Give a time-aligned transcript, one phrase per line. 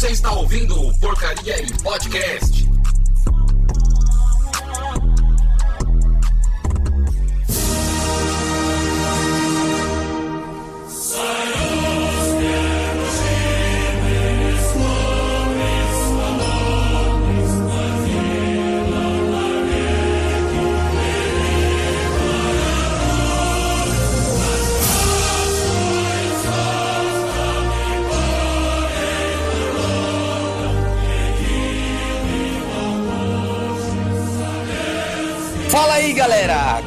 [0.00, 2.59] Você está ouvindo Porcaria em Podcast.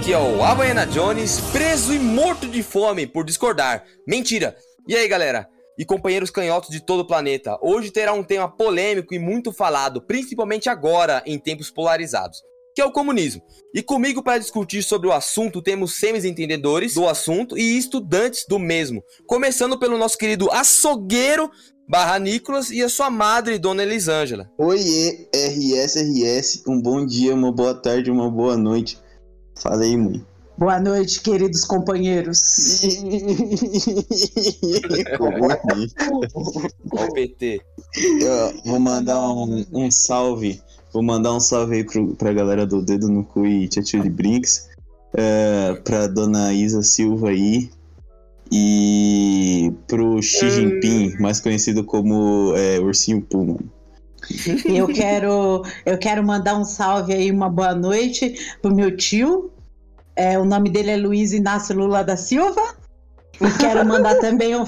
[0.03, 3.85] Aqui é o Havaiana Jones, preso e morto de fome por discordar.
[4.05, 4.53] Mentira!
[4.85, 5.47] E aí galera,
[5.79, 10.01] e companheiros canhotos de todo o planeta, hoje terá um tema polêmico e muito falado,
[10.01, 12.39] principalmente agora em tempos polarizados,
[12.75, 13.41] que é o comunismo.
[13.73, 19.01] E comigo para discutir sobre o assunto temos semi-entendedores do assunto e estudantes do mesmo,
[19.25, 21.49] começando pelo nosso querido açougueiro
[21.87, 24.51] barra Nicolas e a sua madre, Dona Elisângela.
[24.57, 29.01] Oiê, RSRS, um bom dia, uma boa tarde, uma boa noite.
[29.63, 30.21] Fala aí, mãe.
[30.57, 32.81] Boa noite, queridos companheiros.
[36.91, 37.61] Ó o PT.
[38.19, 40.61] Eu vou mandar um, um salve.
[40.91, 44.69] Vou mandar um salve aí pro, pra galera do Dedo no Cu e Tchutchuli Brinks.
[45.13, 47.69] É, pra dona Isa Silva aí.
[48.51, 53.59] E pro Xi Jinping, mais conhecido como é, Ursinho Puma.
[54.65, 59.52] Eu quero, eu quero mandar um salve aí, uma boa noite pro meu tio.
[60.15, 62.61] É, o nome dele é Luiz Inácio Lula da Silva.
[63.41, 64.61] E quero mandar também um,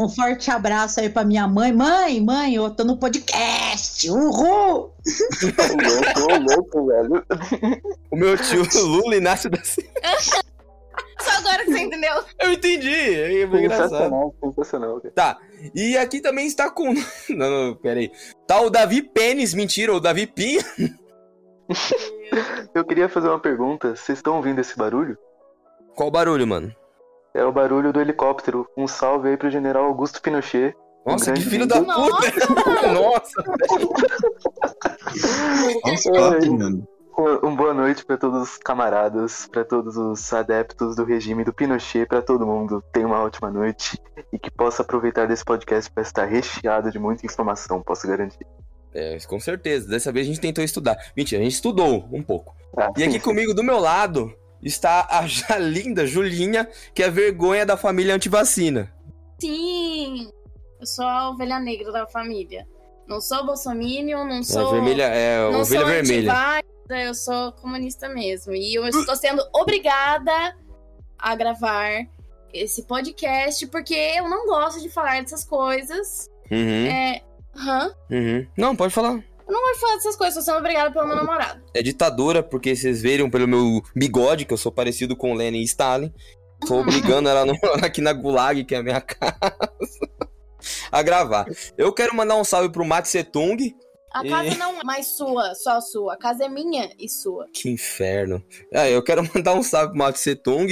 [0.00, 1.72] um forte abraço aí pra minha mãe.
[1.72, 4.10] Mãe, mãe, eu tô no podcast.
[4.10, 4.92] Uhul!
[4.92, 7.24] louco, louco, velho.
[8.10, 9.90] O meu tio Lula Inácio da Silva.
[11.20, 12.24] Só agora que você entendeu.
[12.40, 14.34] Eu entendi, é engraçado.
[14.42, 15.00] Sensacional.
[15.14, 15.38] Tá,
[15.74, 16.92] e aqui também está com.
[17.30, 18.10] Não, não, pera aí.
[18.46, 20.62] Tá o Davi Pênis, mentira, o Davi Pinha.
[22.74, 23.94] Eu queria fazer uma pergunta.
[23.96, 25.16] Vocês estão ouvindo esse barulho?
[25.94, 26.74] Qual barulho, mano?
[27.32, 28.68] É o barulho do helicóptero.
[28.76, 30.76] Um salve aí pro general Augusto Pinochet.
[31.06, 32.46] Nossa, Um que filho da Nossa!
[32.46, 32.92] puta!
[32.92, 33.44] Nossa!
[35.84, 36.88] Nossa, top, mano.
[37.44, 42.06] Um boa noite pra todos os camaradas, pra todos os adeptos do regime do Pinochet,
[42.06, 42.82] pra todo mundo.
[42.92, 44.00] Tenha uma ótima noite
[44.32, 48.44] e que possa aproveitar desse podcast pra estar recheado de muita informação, posso garantir.
[48.94, 49.88] É, com certeza.
[49.88, 50.96] Dessa vez a gente tentou estudar.
[51.16, 52.54] Mentira, a gente estudou um pouco.
[52.76, 54.32] Ah, E aqui comigo, do meu lado,
[54.62, 58.92] está a já linda Julinha, que é a vergonha da família antivacina.
[59.40, 60.30] Sim,
[60.80, 62.66] eu sou a ovelha negra da família.
[63.06, 64.70] Não sou bolsominion, não É sou.
[64.72, 66.32] vermelha, é a não ovelha sou vermelha.
[66.90, 68.54] eu sou comunista mesmo.
[68.54, 70.56] E eu estou sendo obrigada
[71.18, 72.06] a gravar
[72.52, 76.28] esse podcast porque eu não gosto de falar dessas coisas.
[76.50, 77.20] Uhum, É.
[77.56, 77.94] Hã?
[78.10, 78.46] uhum.
[78.56, 79.12] Não, pode falar.
[79.46, 81.62] Eu não gosto de falar dessas coisas, estou sendo obrigada pelo meu namorado.
[81.74, 85.64] É ditadura, porque vocês viram pelo meu bigode, que eu sou parecido com Lenin e
[85.64, 86.12] Stalin.
[86.66, 87.44] Tô obrigando ela
[87.82, 89.36] aqui na Gulag, que é a minha casa,
[90.90, 91.46] a gravar.
[91.76, 93.56] Eu quero mandar um salve pro Max Setung.
[94.14, 96.14] A E- casa não é mais sua, só sua.
[96.14, 97.46] A casa é minha e sua.
[97.52, 98.42] Que inferno.
[98.72, 100.68] É, eu quero mandar um salve pro Max Setung,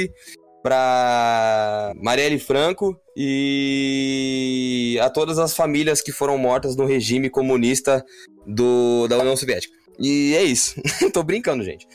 [0.63, 8.05] pra Marielle Franco e a todas as famílias que foram mortas no regime comunista
[8.47, 9.75] do, da União Soviética.
[9.99, 10.81] E é isso.
[11.13, 11.87] Tô brincando, gente.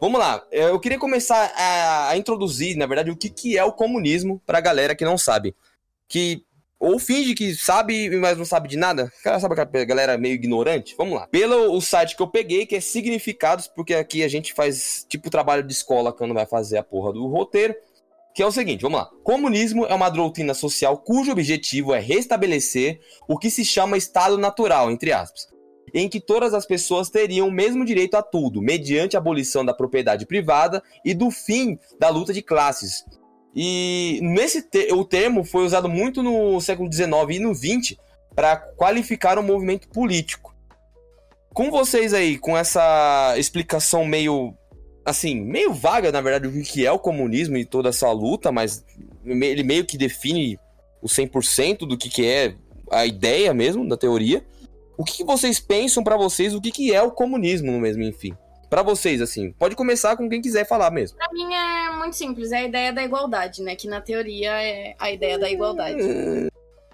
[0.00, 0.44] Vamos lá.
[0.50, 4.60] Eu queria começar a, a introduzir, na verdade, o que, que é o comunismo pra
[4.60, 5.54] galera que não sabe.
[6.08, 6.44] Que
[6.78, 9.10] ou finge que sabe, mas não sabe de nada.
[9.22, 10.94] Cara, Sabe aquela galera meio ignorante?
[10.96, 11.26] Vamos lá.
[11.28, 15.30] Pelo o site que eu peguei, que é Significados, porque aqui a gente faz tipo
[15.30, 17.74] trabalho de escola quando vai fazer a porra do roteiro.
[18.36, 19.10] Que é o seguinte, vamos lá.
[19.24, 24.90] Comunismo é uma doutrina social cujo objetivo é restabelecer o que se chama estado natural,
[24.90, 25.48] entre aspas,
[25.94, 29.72] em que todas as pessoas teriam o mesmo direito a tudo, mediante a abolição da
[29.72, 33.06] propriedade privada e do fim da luta de classes.
[33.54, 37.96] E nesse te- o termo foi usado muito no século XIX e no XX
[38.34, 40.54] para qualificar o movimento político.
[41.54, 44.52] Com vocês aí, com essa explicação meio
[45.06, 48.84] assim, meio vaga, na verdade, o que é o comunismo e toda essa luta, mas
[49.24, 50.58] ele meio que define
[51.00, 52.56] o 100% do que, que é
[52.90, 54.44] a ideia mesmo, da teoria.
[54.98, 58.36] O que, que vocês pensam pra vocês, o que, que é o comunismo mesmo, enfim?
[58.68, 61.16] Pra vocês, assim, pode começar com quem quiser falar mesmo.
[61.16, 63.76] Pra mim é muito simples, é a ideia da igualdade, né?
[63.76, 66.00] Que na teoria é a ideia da igualdade.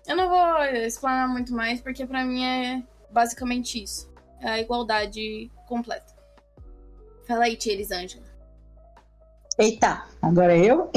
[0.06, 4.12] Eu não vou explanar muito mais, porque pra mim é basicamente isso.
[4.40, 6.11] É a igualdade completa.
[7.26, 8.32] Fala aí, tia Elisângela.
[9.58, 10.90] Eita, agora é eu?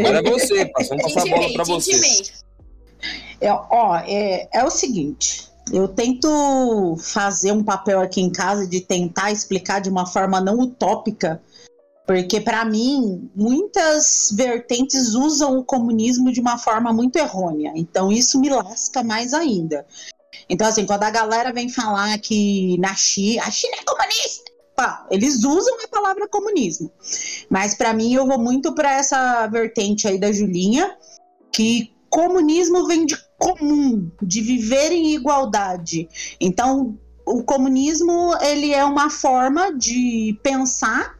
[0.00, 2.32] Agora é você, vamos passar a bola te você.
[3.40, 8.80] É, ó, é, é o seguinte: eu tento fazer um papel aqui em casa de
[8.80, 11.42] tentar explicar de uma forma não utópica,
[12.06, 17.72] porque para mim muitas vertentes usam o comunismo de uma forma muito errônea.
[17.74, 19.86] Então isso me lasca mais ainda.
[20.48, 25.06] Então assim, quando a galera vem falar que na China, a China é comunista, pá,
[25.10, 26.90] eles usam a palavra comunismo.
[27.48, 30.96] Mas para mim eu vou muito para essa vertente aí da Julinha,
[31.52, 36.08] que comunismo vem de comum, de viver em igualdade.
[36.40, 41.18] Então, o comunismo ele é uma forma de pensar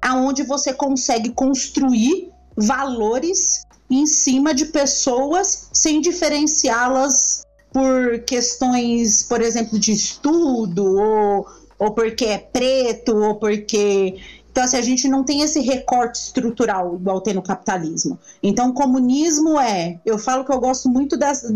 [0.00, 9.78] aonde você consegue construir valores em cima de pessoas sem diferenciá-las por questões, por exemplo,
[9.78, 11.46] de estudo ou,
[11.78, 14.18] ou porque é preto ou porque
[14.56, 18.18] então, assim, a gente não tem esse recorte estrutural igual tem no capitalismo.
[18.42, 20.00] Então, o comunismo é.
[20.02, 21.52] Eu falo que eu gosto muito dessa,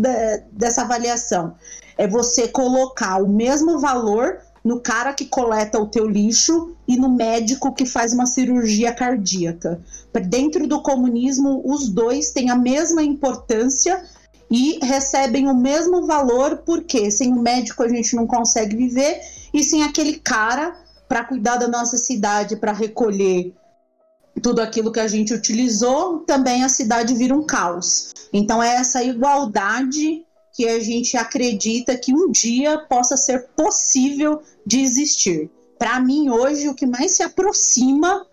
[0.51, 1.55] dessa avaliação.
[1.97, 7.09] É você colocar o mesmo valor no cara que coleta o teu lixo e no
[7.09, 9.81] médico que faz uma cirurgia cardíaca.
[10.27, 13.99] Dentro do comunismo, os dois têm a mesma importância
[14.51, 19.21] e recebem o mesmo valor, porque sem o médico a gente não consegue viver
[19.53, 20.75] e sem aquele cara
[21.07, 23.53] para cuidar da nossa cidade, para recolher
[24.41, 28.13] tudo aquilo que a gente utilizou, também a cidade vira um caos.
[28.33, 34.81] Então é essa igualdade que a gente acredita que um dia possa ser possível de
[34.81, 35.49] existir.
[35.79, 38.25] Para mim, hoje, o que mais se aproxima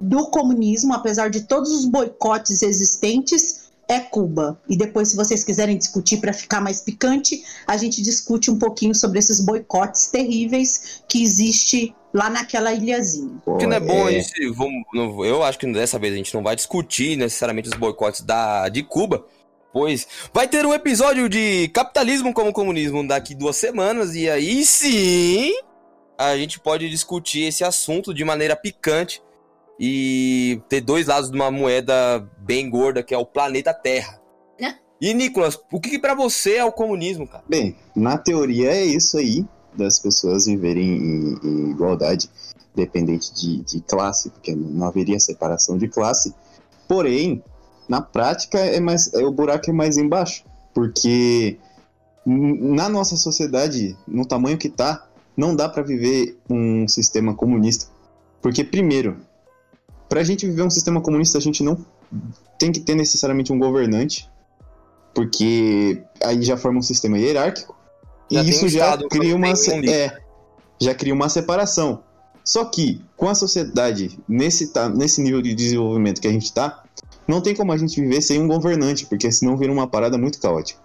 [0.00, 3.57] do comunismo, apesar de todos os boicotes existentes,
[3.88, 4.60] é Cuba.
[4.68, 8.94] E depois, se vocês quiserem discutir para ficar mais picante, a gente discute um pouquinho
[8.94, 13.40] sobre esses boicotes terríveis que existe lá naquela ilhazinha.
[13.58, 14.50] que não é bom a gente.
[14.50, 18.20] Vamos, não, eu acho que dessa vez a gente não vai discutir necessariamente os boicotes
[18.20, 19.24] da, de Cuba.
[19.72, 24.14] Pois vai ter um episódio de capitalismo como comunismo daqui duas semanas.
[24.14, 25.52] E aí sim
[26.18, 29.22] a gente pode discutir esse assunto de maneira picante
[29.78, 34.20] e ter dois lados de uma moeda bem gorda, que é o planeta Terra.
[34.60, 34.74] É.
[35.00, 37.44] E Nicolas, o que, que para você é o comunismo, cara?
[37.48, 42.28] Bem, na teoria é isso aí das pessoas viverem em, em igualdade,
[42.74, 46.34] dependente de, de classe, porque não haveria separação de classe.
[46.88, 47.42] Porém,
[47.88, 50.44] na prática é mais, é, o buraco é mais embaixo,
[50.74, 51.58] porque
[52.26, 57.86] na nossa sociedade, no tamanho que tá, não dá para viver um sistema comunista.
[58.42, 59.16] Porque primeiro,
[60.08, 61.84] para a gente viver um sistema comunista, a gente não
[62.58, 64.28] tem que ter necessariamente um governante,
[65.14, 67.76] porque aí já forma um sistema hierárquico.
[68.30, 70.18] Já e isso um já cria uma um é,
[70.80, 72.02] já cria uma separação.
[72.44, 76.82] Só que com a sociedade nesse tá, nesse nível de desenvolvimento que a gente tá,
[77.26, 80.40] não tem como a gente viver sem um governante, porque senão vira uma parada muito
[80.40, 80.80] caótica.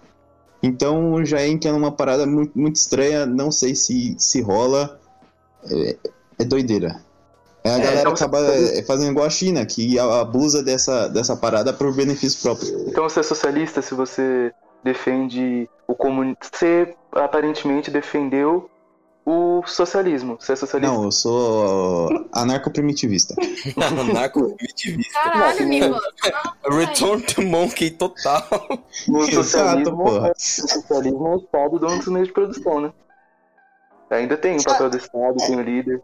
[0.62, 5.00] Então já entra numa parada muito, muito estranha, não sei se se rola.
[5.70, 5.96] É,
[6.40, 7.02] é doideira.
[7.64, 11.34] É, a É, galera então- acaba é, fazendo igual a China, que abusa dessa, dessa
[11.36, 12.88] parada por benefício próprio.
[12.88, 14.52] Então você é socialista se você
[14.82, 16.36] defende o comunismo.
[16.42, 18.68] Você aparentemente defendeu
[19.26, 20.36] o socialismo.
[20.38, 20.94] Você é socialista?
[20.94, 23.34] Não, eu sou anarco-primitivista.
[24.12, 25.12] Narco-primitivista.
[25.14, 26.02] Caralho, Nicolas.
[26.70, 28.46] Return to Monkey total.
[29.08, 30.32] O Exato, socialismo, porra.
[30.32, 32.92] o socialismo é o Estado dono dos meios de produção, né?
[34.10, 36.02] Ainda tem o papel do Estado, tem o líder.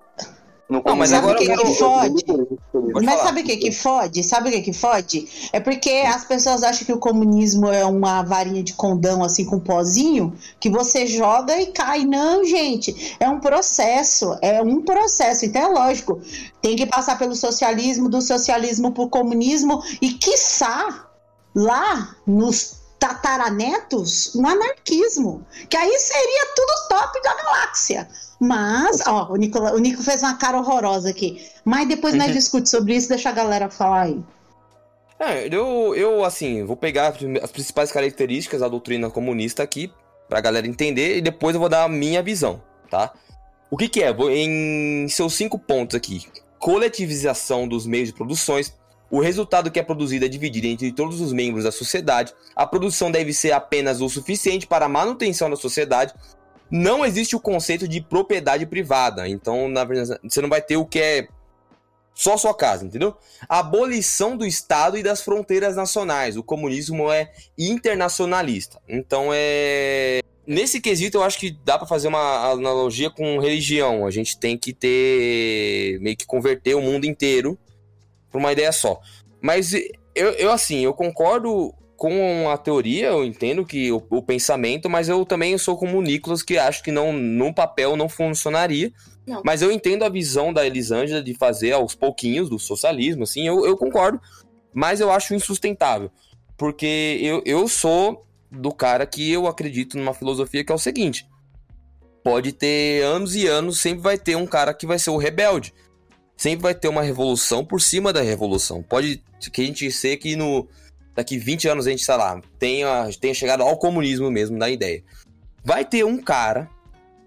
[0.70, 2.60] No Não, mas agora eu Sabe o que quero- que fode?
[2.72, 3.24] Pode Mas falar.
[3.26, 4.22] sabe o que que fode?
[4.24, 5.28] Sabe o que que fode?
[5.52, 9.58] É porque as pessoas acham que o comunismo é uma varinha de condão assim com
[9.58, 12.04] pozinho que você joga e cai.
[12.04, 15.44] Não, gente, é um processo, é um processo.
[15.44, 16.20] Então é lógico,
[16.62, 21.06] tem que passar pelo socialismo, do socialismo pro comunismo e quiçá
[21.52, 28.08] lá nos tataranetos no anarquismo, que aí seria tudo top da galáxia.
[28.38, 31.44] Mas, ó, o, Nicola, o Nico fez uma cara horrorosa aqui.
[31.64, 34.22] Mas depois nós discute sobre isso, deixa a galera falar aí.
[35.18, 39.92] É, eu, eu, assim, vou pegar as principais características da doutrina comunista aqui,
[40.28, 43.12] pra galera entender, e depois eu vou dar a minha visão, tá?
[43.70, 44.12] O que que é?
[44.12, 46.26] Vou em seus cinco pontos aqui.
[46.58, 48.74] Coletivização dos meios de produções.
[49.10, 52.32] O resultado que é produzido é dividido entre todos os membros da sociedade.
[52.54, 56.14] A produção deve ser apenas o suficiente para a manutenção da sociedade.
[56.70, 59.28] Não existe o conceito de propriedade privada.
[59.28, 61.28] Então, na verdade, você não vai ter o que é
[62.14, 63.16] só sua casa, entendeu?
[63.48, 66.36] abolição do Estado e das fronteiras nacionais.
[66.36, 68.80] O comunismo é internacionalista.
[68.88, 70.20] Então é.
[70.46, 74.06] Nesse quesito, eu acho que dá pra fazer uma analogia com religião.
[74.06, 75.98] A gente tem que ter.
[76.00, 77.58] meio que converter o mundo inteiro
[78.30, 79.00] pra uma ideia só.
[79.40, 79.72] Mas
[80.14, 85.08] eu, eu assim, eu concordo com a teoria, eu entendo que o, o pensamento, mas
[85.08, 88.90] eu também sou como o Nicolas, que acho que não, no papel não funcionaria.
[89.26, 89.42] Não.
[89.44, 93.66] Mas eu entendo a visão da Elisângela de fazer aos pouquinhos do socialismo, assim, eu,
[93.66, 94.20] eu concordo.
[94.72, 96.10] Mas eu acho insustentável.
[96.56, 101.26] Porque eu, eu sou do cara que eu acredito numa filosofia que é o seguinte:
[102.22, 105.74] pode ter anos e anos, sempre vai ter um cara que vai ser o rebelde.
[106.40, 108.82] Sempre vai ter uma revolução por cima da revolução.
[108.82, 110.66] Pode que a gente ser que no
[111.14, 115.04] daqui 20 anos a gente, sei lá, tenha, tenha chegado ao comunismo mesmo da ideia.
[115.62, 116.66] Vai ter um cara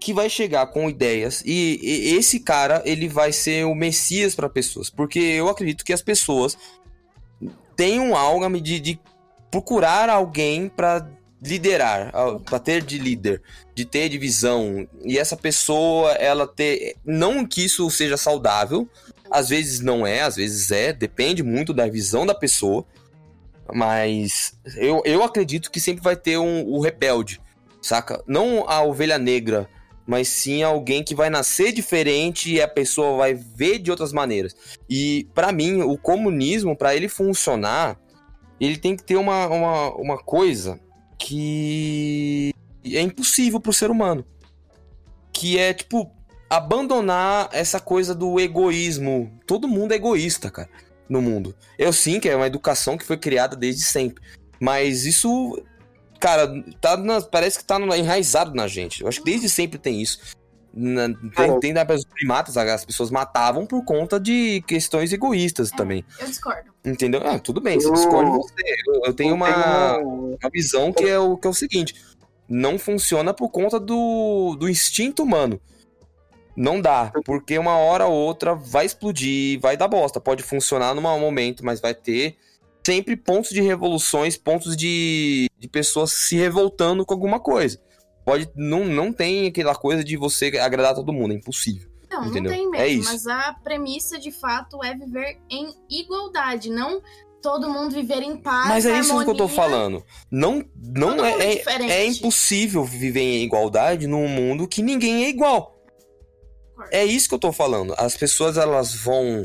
[0.00, 4.48] que vai chegar com ideias e, e esse cara ele vai ser o messias para
[4.48, 6.58] pessoas, porque eu acredito que as pessoas
[7.76, 9.00] têm um algo de, de
[9.48, 11.08] procurar alguém para
[11.44, 12.10] liderar,
[12.44, 13.42] para ter de líder,
[13.74, 14.88] de ter de visão.
[15.04, 16.96] E essa pessoa, ela ter.
[17.04, 18.88] Não que isso seja saudável,
[19.30, 22.84] às vezes não é, às vezes é, depende muito da visão da pessoa.
[23.72, 27.40] Mas eu, eu acredito que sempre vai ter um, o rebelde,
[27.80, 28.22] saca?
[28.26, 29.68] Não a ovelha negra,
[30.06, 34.54] mas sim alguém que vai nascer diferente e a pessoa vai ver de outras maneiras.
[34.88, 37.98] E para mim, o comunismo, para ele funcionar,
[38.60, 40.78] ele tem que ter uma, uma, uma coisa
[41.18, 42.52] que
[42.84, 44.24] é impossível pro ser humano.
[45.32, 46.10] Que é, tipo,
[46.48, 49.32] abandonar essa coisa do egoísmo.
[49.46, 50.68] Todo mundo é egoísta, cara,
[51.08, 51.54] no mundo.
[51.78, 54.22] Eu sim, que é uma educação que foi criada desde sempre.
[54.60, 55.60] Mas isso,
[56.20, 56.48] cara,
[56.80, 59.02] tá na- parece que tá enraizado na gente.
[59.02, 60.20] Eu acho que desde sempre tem isso.
[60.76, 66.04] Na, tem, tem da- os primatas, as pessoas matavam por conta de questões egoístas também.
[66.18, 66.72] Eu discordo.
[66.84, 67.20] Entendeu?
[67.24, 68.54] Ah, tudo bem, se Eu- discorda você.
[68.88, 71.94] Eu, eu tenho Eu uma, tenho- uma visão que é, o, que é o seguinte:
[72.48, 75.60] não funciona por conta do, do instinto humano.
[76.56, 80.20] Não dá, porque uma hora ou outra vai explodir, vai dar bosta.
[80.20, 82.36] Pode funcionar num momento, mas vai ter
[82.86, 87.80] sempre pontos de revoluções, pontos de, de pessoas se revoltando com alguma coisa.
[88.24, 91.88] Pode, não, não tem aquela coisa de você agradar todo mundo, é impossível.
[92.10, 92.44] Não, Entendeu?
[92.44, 92.84] não tem mesmo.
[92.84, 93.10] É isso.
[93.10, 97.02] Mas a premissa de fato é viver em igualdade, não
[97.44, 98.68] todo mundo viver em paz.
[98.68, 99.48] Mas é isso que eu tô harmonia.
[99.48, 100.04] falando.
[100.30, 101.92] Não, não Todo é, é, diferente.
[101.92, 105.76] é impossível viver em igualdade num mundo que ninguém é igual.
[106.90, 107.94] É isso que eu tô falando.
[107.98, 109.44] As pessoas elas vão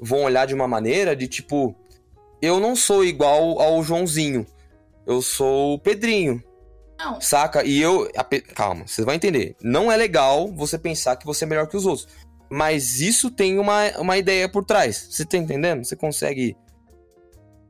[0.00, 1.74] vão olhar de uma maneira de tipo,
[2.40, 4.46] eu não sou igual ao Joãozinho.
[5.04, 6.42] Eu sou o Pedrinho.
[7.04, 7.20] Não.
[7.20, 7.64] Saca?
[7.64, 8.10] E eu.
[8.16, 9.56] a Calma, você vai entender.
[9.62, 12.08] Não é legal você pensar que você é melhor que os outros.
[12.50, 15.08] Mas isso tem uma, uma ideia por trás.
[15.10, 15.84] Você tá entendendo?
[15.84, 16.56] Você consegue.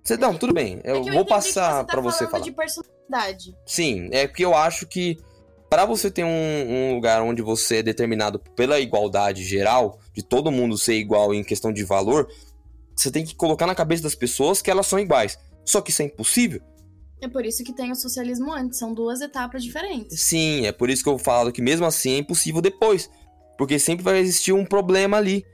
[0.02, 0.80] Você, não, tudo bem.
[0.84, 2.44] Eu É que vou passar que pra você falar.
[2.44, 3.56] de personalidade.
[3.66, 5.18] Sim, é porque eu acho que
[5.70, 10.52] para você ter um, um lugar onde você é determinado pela igualdade geral, de todo
[10.52, 12.28] mundo ser igual em questão de valor,
[12.94, 15.38] você tem que colocar na cabeça das pessoas que elas são iguais.
[15.64, 16.60] Só que isso é impossível.
[17.24, 18.78] É por isso que tem o socialismo antes.
[18.78, 20.20] São duas etapas diferentes.
[20.20, 23.08] Sim, é por isso que eu falo que mesmo assim é impossível depois.
[23.56, 25.44] Porque sempre vai existir um problema ali.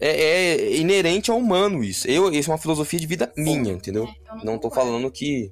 [0.00, 2.06] É, é inerente ao humano isso.
[2.06, 4.04] Eu, isso é uma filosofia de vida minha, entendeu?
[4.04, 4.90] É, eu Não tô concordo.
[4.90, 5.50] falando que.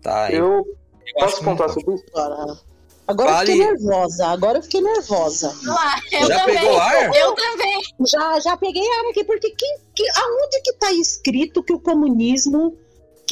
[0.00, 0.32] Tá.
[0.32, 0.64] Eu
[1.06, 2.04] eu posso não sobre isso?
[2.14, 2.58] Agora,
[3.06, 4.26] agora eu fiquei nervosa.
[4.28, 5.54] Agora eu fiquei nervosa.
[5.64, 6.58] Lá, eu Já também.
[6.58, 7.14] pegou ar?
[7.14, 7.80] Eu também.
[8.08, 12.76] Já, já peguei ar aqui, porque quem, que, aonde que tá escrito que o comunismo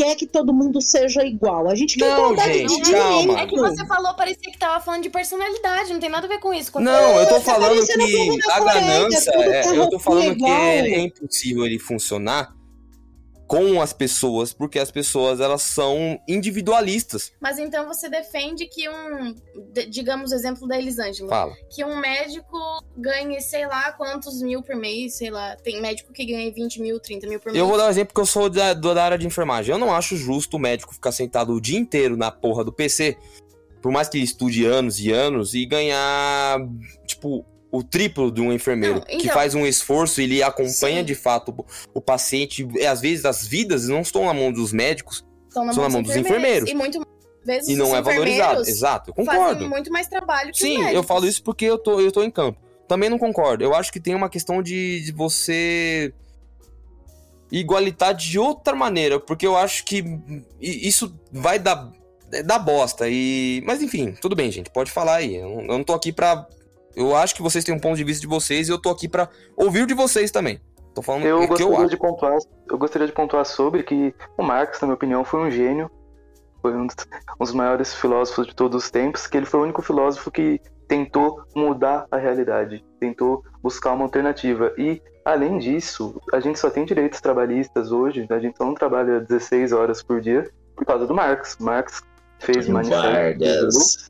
[0.00, 1.68] quer que todo mundo seja igual?
[1.68, 3.20] A gente quer Não, igualdade gente, de calma.
[3.20, 3.38] direito.
[3.38, 5.92] É que você falou, parecia que tava falando de personalidade.
[5.92, 6.72] Não tem nada a ver com isso.
[6.72, 10.46] Quando Não, eu tô tá falando que a ganância, é, com eu tô falando que
[10.46, 12.54] é, é impossível ele funcionar
[13.50, 17.32] com as pessoas, porque as pessoas elas são individualistas.
[17.40, 19.34] Mas então você defende que um,
[19.88, 21.52] digamos o exemplo da Elisângela, Fala.
[21.68, 22.56] que um médico
[22.96, 27.00] ganhe, sei lá, quantos mil por mês, sei lá, tem médico que ganha 20 mil,
[27.00, 27.58] 30 mil por mês.
[27.58, 29.72] Eu vou dar um exemplo porque eu sou da, da área de enfermagem.
[29.72, 33.18] Eu não acho justo o médico ficar sentado o dia inteiro na porra do PC,
[33.82, 36.60] por mais que ele estude anos e anos, e ganhar,
[37.04, 41.00] tipo, o triplo de um enfermeiro, Não, que então- faz um esforço e ele acompanha
[41.00, 41.04] Sim.
[41.04, 42.66] de fato o, o paciente.
[42.74, 45.88] E às vezes as vidas não estão na mão dos médicos Estão na são mão
[45.88, 46.68] na mão dos dos enfermeiros.
[46.70, 47.00] E muito
[47.44, 48.60] vezes e não é valorizado.
[48.60, 49.68] enfermeiros Exato, eu concordo.
[49.68, 52.58] muito mais trabalho que Sim, eu falo isso porque eu tô, eu tô em campo.
[52.88, 53.62] Também não concordo.
[53.62, 56.12] Eu acho que tem uma questão de, de você
[57.52, 60.04] igualitar de outra maneira, porque eu acho que
[60.60, 61.90] isso vai dar,
[62.44, 63.08] dar bosta.
[63.08, 63.62] E...
[63.64, 64.70] Mas enfim, tudo bem, gente.
[64.70, 65.36] Pode falar aí.
[65.36, 66.46] Eu não, eu não tô aqui pra.
[66.96, 69.08] Eu acho que vocês têm um ponto de vista de vocês e eu tô aqui
[69.08, 70.60] pra ouvir o de vocês também.
[70.94, 71.88] Tô falando Eu o que eu gostaria acho.
[71.88, 75.50] de pontuar, eu gostaria de pontuar sobre que o Marx, na minha opinião, foi um
[75.50, 75.90] gênio,
[76.60, 76.96] foi um dos,
[77.40, 80.60] um dos maiores filósofos de todos os tempos, que ele foi o único filósofo que
[80.88, 84.72] tentou mudar a realidade, tentou buscar uma alternativa.
[84.76, 89.20] E, além disso, a gente só tem direitos trabalhistas hoje, a gente só não trabalha
[89.20, 91.56] 16 horas por dia, por causa do Marx.
[91.60, 92.02] Marx
[92.40, 94.09] fez Antônio manifesto.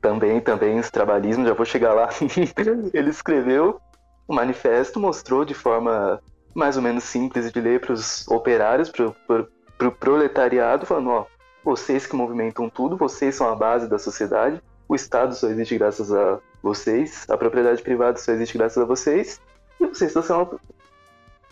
[0.00, 2.08] Também, também, esse trabalhismo, já vou chegar lá.
[2.94, 3.80] Ele escreveu
[4.26, 6.20] o manifesto, mostrou de forma
[6.54, 11.26] mais ou menos simples de ler para os operários, para o proletariado, falando: ó,
[11.64, 16.12] vocês que movimentam tudo, vocês são a base da sociedade, o Estado só existe graças
[16.12, 19.40] a vocês, a propriedade privada só existe graças a vocês,
[19.78, 20.60] e vocês estão sendo,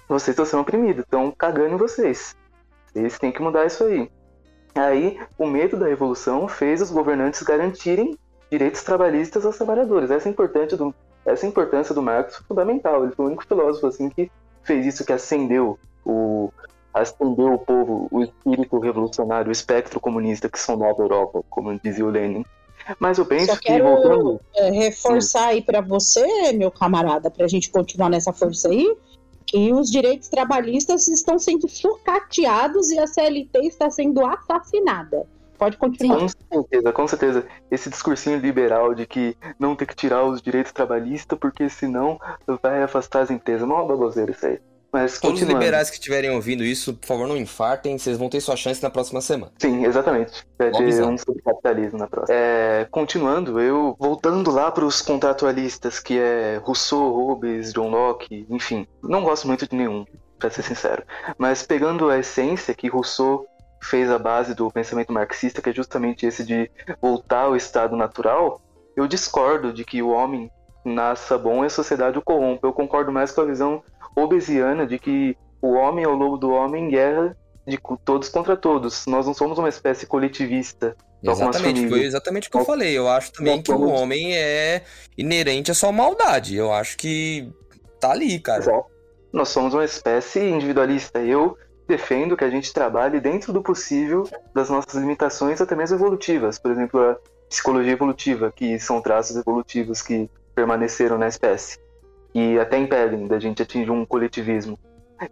[0.08, 2.36] vocês estão sendo oprimidos, estão cagando em vocês.
[2.86, 4.10] Vocês têm que mudar isso aí.
[4.74, 8.18] Aí, o medo da revolução fez os governantes garantirem
[8.50, 10.10] direitos trabalhistas aos trabalhadores.
[10.10, 13.04] Essa, é importante do, essa importância do Marx fundamental.
[13.04, 14.30] Ele foi o único filósofo assim que
[14.62, 16.50] fez isso, que acendeu o,
[16.92, 22.04] acendeu o povo, o espírito revolucionário, o espectro comunista que sondava a Europa, como dizia
[22.04, 22.44] o Lenin.
[22.98, 24.40] Mas eu penso Só que, quero voltando...
[24.54, 28.96] é, reforçar aí pra você, meu camarada, pra gente continuar nessa força aí,
[29.46, 35.26] que os direitos trabalhistas estão sendo sucateados e a CLT está sendo assassinada.
[35.58, 36.20] Pode continuar.
[36.20, 37.46] Com certeza, com certeza.
[37.70, 42.18] Esse discursinho liberal de que não tem que tirar os direitos trabalhistas porque senão
[42.62, 43.66] vai afastar as empresas.
[43.66, 44.60] Não é uma baboseira isso aí.
[44.90, 45.58] Mas Todos os continuando.
[45.58, 48.88] liberais que estiverem ouvindo isso, por favor, não infartem, vocês vão ter sua chance na
[48.88, 49.52] próxima semana.
[49.58, 50.46] Sim, exatamente.
[50.58, 52.38] Vai ter um sobre capitalismo na próxima.
[52.38, 58.86] É, continuando, eu voltando lá para os contratualistas, que é Rousseau, Hobbes, John Locke, enfim,
[59.02, 60.06] não gosto muito de nenhum,
[60.38, 61.02] para ser sincero.
[61.36, 63.46] Mas pegando a essência que Rousseau
[63.82, 66.70] fez a base do pensamento marxista, que é justamente esse de
[67.00, 68.60] voltar ao estado natural,
[68.96, 70.50] eu discordo de que o homem
[70.84, 72.66] nasça bom e a sociedade o corrompe.
[72.66, 73.82] Eu concordo mais com a visão
[74.16, 78.56] hobbesiana de que o homem é o lobo do homem em guerra de todos contra
[78.56, 79.06] todos.
[79.06, 80.96] Nós não somos uma espécie coletivista.
[81.26, 82.96] Algumas Exatamente, foi exatamente o que eu falei.
[82.96, 84.82] Eu acho também que o homem é
[85.16, 86.56] inerente à sua maldade.
[86.56, 87.52] Eu acho que
[88.00, 88.64] tá ali, cara.
[89.32, 91.20] Nós somos uma espécie individualista.
[91.20, 91.56] Eu
[91.88, 96.58] defendo que a gente trabalhe dentro do possível das nossas limitações, até mesmo evolutivas.
[96.58, 97.16] Por exemplo, a
[97.48, 101.78] psicologia evolutiva, que são traços evolutivos que permaneceram na espécie
[102.34, 104.78] e até impedem da gente atingir um coletivismo.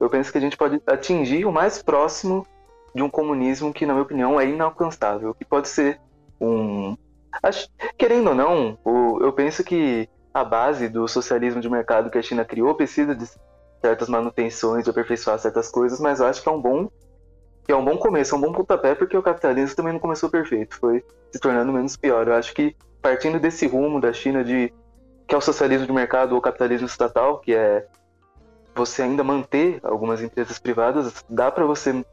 [0.00, 2.46] Eu penso que a gente pode atingir o mais próximo
[2.94, 6.00] de um comunismo que, na minha opinião, é inalcançável, que pode ser
[6.40, 6.96] um.
[7.98, 8.78] Querendo ou não,
[9.20, 13.26] eu penso que a base do socialismo de mercado que a China criou precisa de
[13.80, 16.88] certas manutenções, de aperfeiçoar certas coisas, mas eu acho que é um bom
[17.64, 20.30] que é um bom começo, é um bom pontapé, porque o capitalismo também não começou
[20.30, 22.28] perfeito, foi se tornando menos pior.
[22.28, 24.72] Eu acho que partindo desse rumo da China de
[25.26, 27.86] que é o socialismo de mercado ou capitalismo estatal, que é
[28.74, 32.04] você ainda manter algumas empresas privadas, dá para você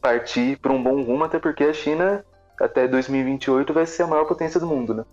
[0.00, 2.24] partir para um bom rumo, até porque a China
[2.58, 5.04] até 2028 vai ser a maior potência do mundo, né?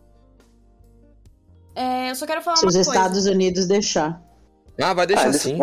[1.75, 2.91] É, eu só quero falar Se uma os coisa.
[2.91, 4.21] Estados Unidos deixar.
[4.81, 5.57] Ah, vai deixar Ah, eles assim.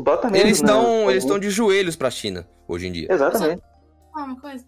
[0.00, 0.66] Bota mesmo, Eles né?
[0.68, 3.08] estão eles estão de joelhos pra China hoje em dia.
[3.10, 3.62] Exatamente.
[4.12, 4.64] falar uma coisa.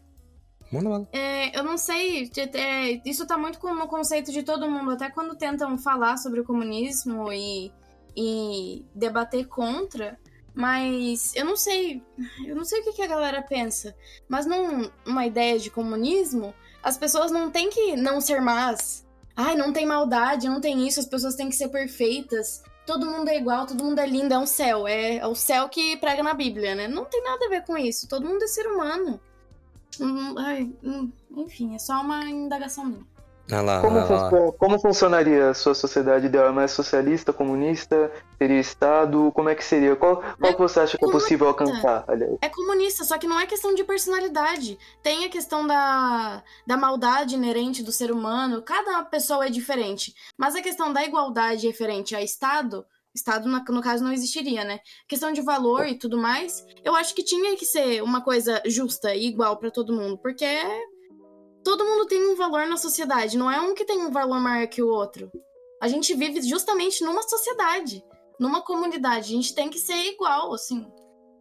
[0.73, 1.09] Manda.
[1.13, 5.35] É, eu não sei, é, isso tá muito no conceito de todo mundo, até quando
[5.35, 7.73] tentam falar sobre o comunismo e,
[8.17, 10.17] e debater contra,
[10.55, 12.01] mas eu não sei,
[12.47, 13.97] eu não sei o que, que a galera pensa,
[14.29, 19.05] mas num, numa ideia de comunismo, as pessoas não têm que não ser más.
[19.37, 22.63] Ai, não tem maldade, não tem isso, as pessoas têm que ser perfeitas.
[22.91, 24.85] Todo mundo é igual, todo mundo é lindo, é um céu.
[24.85, 26.89] É, é o céu que prega na Bíblia, né?
[26.89, 28.09] Não tem nada a ver com isso.
[28.09, 29.21] Todo mundo é ser humano.
[30.01, 33.07] Hum, ai, hum, enfim, é só uma indagação minha.
[33.53, 34.07] Olha lá, Como, lá.
[34.07, 36.47] funcio- como funcionaria a sua sociedade ideal?
[36.49, 38.11] É mais socialista, comunista?
[38.39, 39.31] Seria Estado?
[39.35, 39.97] Como é que seria?
[39.97, 42.05] Qual, qual que você acha que é possível alcançar?
[42.09, 44.79] Aliás, É comunista, só que não é questão de personalidade.
[45.03, 48.63] Tem a questão da, da maldade inerente do ser humano.
[48.63, 50.15] Cada pessoa é diferente.
[50.39, 52.85] Mas a questão da igualdade referente a Estado,
[53.15, 54.79] Estado no caso não existiria, né?
[55.09, 59.15] Questão de valor e tudo mais, eu acho que tinha que ser uma coisa justa
[59.15, 60.45] e igual pra todo mundo, porque
[61.65, 64.67] todo mundo tem um valor na sociedade, não é um que tem um valor maior
[64.67, 65.31] que o outro.
[65.81, 68.05] A gente vive justamente numa sociedade,
[68.39, 70.87] numa comunidade, a gente tem que ser igual, assim.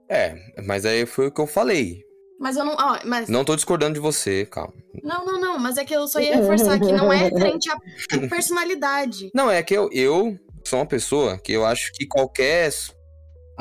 [0.10, 2.04] É, mas aí foi o que eu falei.
[2.40, 2.74] Mas eu não.
[2.74, 4.74] Ó, mas Não tô discordando de você, calma.
[5.04, 7.78] Não, não, não, mas é que eu só ia reforçar que não é referente à
[8.30, 9.30] personalidade.
[9.36, 12.72] Não, é que eu, eu sou uma pessoa que eu acho que qualquer.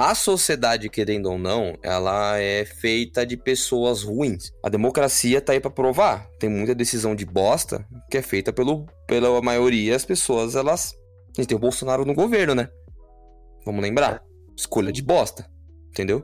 [0.01, 4.53] A sociedade, querendo ou não, ela é feita de pessoas ruins.
[4.65, 6.29] A democracia tá aí pra provar.
[6.39, 9.97] Tem muita decisão de bosta que é feita pelo, pela maioria.
[9.97, 10.95] As pessoas, elas.
[11.37, 12.69] A gente tem o Bolsonaro no governo, né?
[13.67, 14.23] Vamos lembrar.
[14.57, 15.51] Escolha de bosta.
[15.89, 16.23] Entendeu?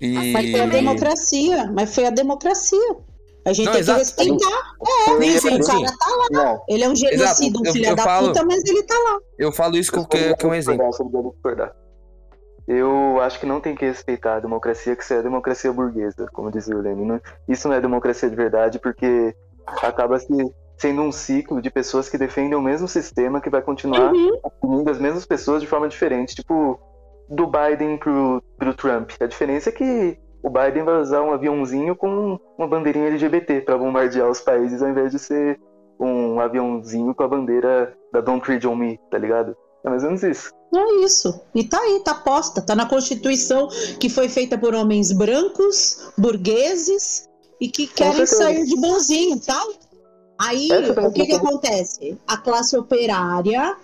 [0.00, 0.32] E.
[0.32, 1.72] Mas foi a democracia.
[1.72, 2.96] Mas foi a democracia.
[3.44, 3.98] A gente Não, tem exato.
[3.98, 4.74] que respeitar.
[5.04, 5.72] Foi- Sim, sim, o sim.
[5.72, 6.26] cara tá lá.
[6.30, 8.94] Não, Ele é um genocida, um Eu- filho eu da falo- puta, mas ele tá
[8.94, 9.18] lá.
[9.36, 10.88] Eu falo isso porque que é um exemplo.
[12.66, 16.50] Eu acho que não tem que respeitar a democracia, que isso é democracia burguesa, como
[16.50, 17.20] dizia o Lenin.
[17.48, 19.34] Isso não é democracia de verdade, porque
[19.82, 20.28] acaba se
[20.76, 24.38] sendo um ciclo de pessoas que defendem o mesmo sistema que vai continuar Uhum.
[24.62, 26.34] unindo as mesmas pessoas de forma diferente.
[26.34, 26.78] Tipo,
[27.28, 29.10] do Biden pro, pro Trump.
[29.20, 33.78] A diferença é que o Biden vai usar um aviãozinho com uma bandeirinha LGBT para
[33.78, 35.58] bombardear os países, ao invés de ser
[36.00, 39.56] um aviãozinho com a bandeira da Don't Tread on Me, tá ligado?
[39.84, 40.52] É mais ou menos isso.
[40.74, 41.38] É isso.
[41.54, 42.62] E tá aí, tá posta.
[42.62, 43.68] Tá na Constituição
[44.00, 47.28] que foi feita por homens brancos, burgueses
[47.60, 49.62] e que querem sair de bonzinho, tá?
[50.38, 50.68] Aí,
[51.06, 52.18] o que que acontece?
[52.26, 53.76] A classe operária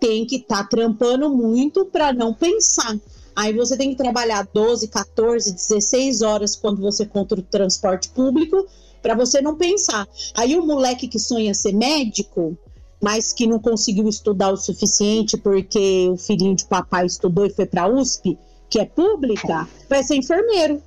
[0.00, 2.98] tem que estar trampando muito para não pensar.
[3.36, 8.66] Aí você tem que trabalhar 12, 14, 16 horas quando você contra o transporte público
[9.00, 10.08] para você não pensar.
[10.34, 12.58] Aí o moleque que sonha ser médico,
[13.00, 17.66] mas que não conseguiu estudar o suficiente porque o filhinho de papai estudou e foi
[17.66, 20.82] para USP, que é pública, vai ser enfermeiro.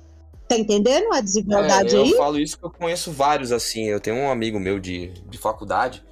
[0.48, 2.14] Tá entendendo a desigualdade É, eu aí?
[2.16, 3.84] falo isso que eu conheço vários assim.
[3.84, 6.04] Eu tenho um amigo meu de, de faculdade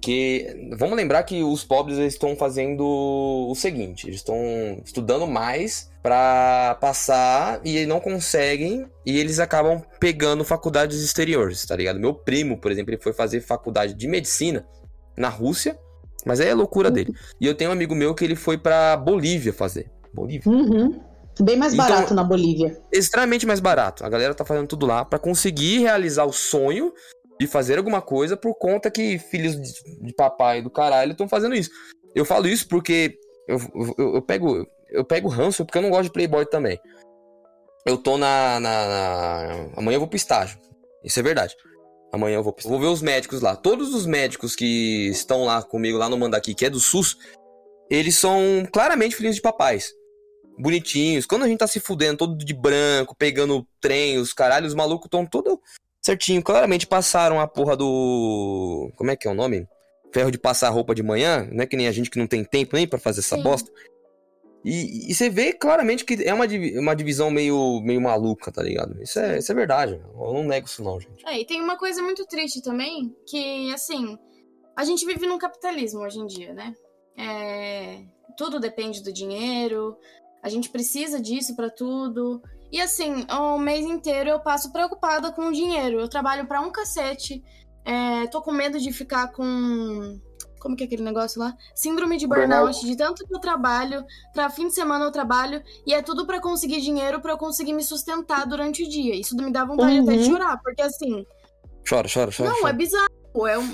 [0.00, 0.70] que.
[0.78, 4.36] Vamos lembrar que os pobres estão fazendo o seguinte: eles estão
[4.84, 11.98] estudando mais pra passar e não conseguem e eles acabam pegando faculdades exteriores, tá ligado?
[11.98, 14.64] Meu primo, por exemplo, ele foi fazer faculdade de medicina
[15.16, 15.78] na Rússia,
[16.26, 17.14] mas aí é loucura dele.
[17.40, 19.90] E eu tenho um amigo meu que ele foi pra Bolívia fazer.
[20.12, 20.50] Bolívia?
[20.50, 21.00] Uhum.
[21.40, 22.80] Bem mais Então- barato na Bolívia.
[22.92, 24.04] extremamente mais barato.
[24.04, 26.92] A galera tá fazendo tudo lá pra conseguir realizar o sonho
[27.40, 29.72] de fazer alguma coisa por conta que filhos de,
[30.06, 31.70] de papai do caralho estão fazendo isso.
[32.14, 33.58] Eu falo isso porque eu,
[33.98, 36.78] eu, eu pego eu pego ranço porque eu não gosto de playboy também.
[37.84, 40.56] Eu tô na, na, na- amanhã eu vou pro estágio.
[41.02, 41.56] Isso é verdade.
[42.14, 43.56] Amanhã eu vou, vou ver os médicos lá.
[43.56, 47.18] Todos os médicos que estão lá comigo lá no Mandaki, que é do SUS,
[47.90, 48.40] eles são
[48.72, 49.92] claramente filhos de papais
[50.56, 51.26] bonitinhos.
[51.26, 55.06] Quando a gente tá se fudendo todo de branco, pegando trem, os caralhos, os malucos
[55.06, 55.60] estão todo
[56.00, 56.40] certinho.
[56.40, 58.92] Claramente passaram a porra do.
[58.94, 59.66] Como é que é o nome?
[60.12, 62.44] Ferro de passar roupa de manhã, não é que nem a gente que não tem
[62.44, 63.42] tempo nem pra fazer essa Sim.
[63.42, 63.72] bosta.
[64.64, 66.46] E, e você vê claramente que é uma,
[66.80, 69.00] uma divisão meio, meio maluca, tá ligado?
[69.02, 70.00] Isso é, isso é verdade.
[70.14, 71.24] Eu não nego isso, não, gente.
[71.26, 74.18] É, e tem uma coisa muito triste também, que, assim,
[74.74, 76.74] a gente vive num capitalismo hoje em dia, né?
[77.16, 78.02] É,
[78.38, 79.96] tudo depende do dinheiro,
[80.42, 82.42] a gente precisa disso pra tudo.
[82.72, 86.00] E, assim, o mês inteiro eu passo preocupada com o dinheiro.
[86.00, 87.44] Eu trabalho pra um cacete,
[87.84, 90.18] é, tô com medo de ficar com.
[90.64, 91.54] Como que é aquele negócio lá?
[91.74, 92.86] Síndrome de burnout, Burnout.
[92.86, 96.40] de tanto que eu trabalho, pra fim de semana eu trabalho, e é tudo pra
[96.40, 99.14] conseguir dinheiro pra eu conseguir me sustentar durante o dia.
[99.14, 100.30] Isso me dá vontade até de Uhum.
[100.30, 101.26] chorar, porque assim,
[101.86, 102.48] Chora, chora, chora.
[102.48, 102.70] não, chora.
[102.70, 103.08] é bizarro.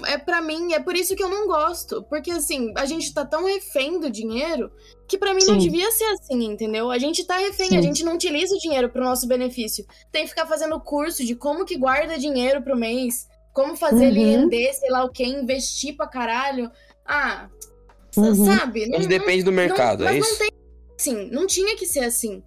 [0.09, 2.03] É, é para mim, é por isso que eu não gosto.
[2.09, 4.73] Porque assim, a gente tá tão refém do dinheiro
[5.07, 5.69] que pra mim não Sim.
[5.69, 6.91] devia ser assim, entendeu?
[6.91, 7.77] A gente tá refém, Sim.
[7.77, 9.85] a gente não utiliza o dinheiro pro nosso benefício.
[10.11, 13.29] Tem que ficar fazendo curso de como que guarda dinheiro pro mês,
[13.61, 14.41] como fazer ele Uhum.
[14.43, 16.71] render, sei lá o que, investir pra caralho.
[17.07, 17.49] Ah,
[18.17, 18.47] Uhum.
[18.47, 18.89] sabe?
[18.89, 20.31] Mas Não- depende do mercado, não, é mas isso?
[20.33, 20.51] não tem
[20.99, 22.43] assim, não tinha que ser assim.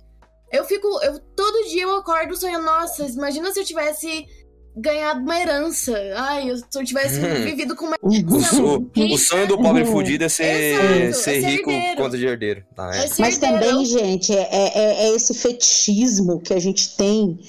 [0.52, 4.26] Eu fico, eu todo dia eu acordo sonhando, nossa, imagina se eu tivesse
[4.76, 5.94] ganhado uma herança.
[6.16, 7.44] Ai, eu- se eu tivesse Hum.
[7.44, 8.42] vivido com uma O, Uhum.
[8.42, 9.92] so- o sonho do pobre Uhum.
[9.92, 11.96] fudido é ser, Exato, ser é ser rico herdeiro.
[11.96, 12.64] por conta de herdeiro.
[12.76, 13.06] Tá, é.
[13.06, 13.60] É Mas herdeiro.
[13.66, 17.40] também, gente, é, é- é esse fetichismo que a gente tem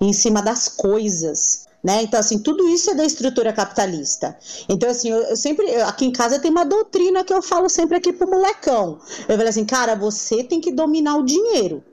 [0.00, 1.65] em cima das coisas.
[1.86, 2.02] Né?
[2.02, 4.36] Então, assim, tudo isso é da estrutura capitalista.
[4.68, 5.70] Então, assim, eu, eu sempre.
[5.70, 8.98] eu- aqui em casa tem uma doutrina que eu falo sempre aqui pro molecão.
[9.28, 11.84] Eu falo assim, cara, você tem que dominar o dinheiro.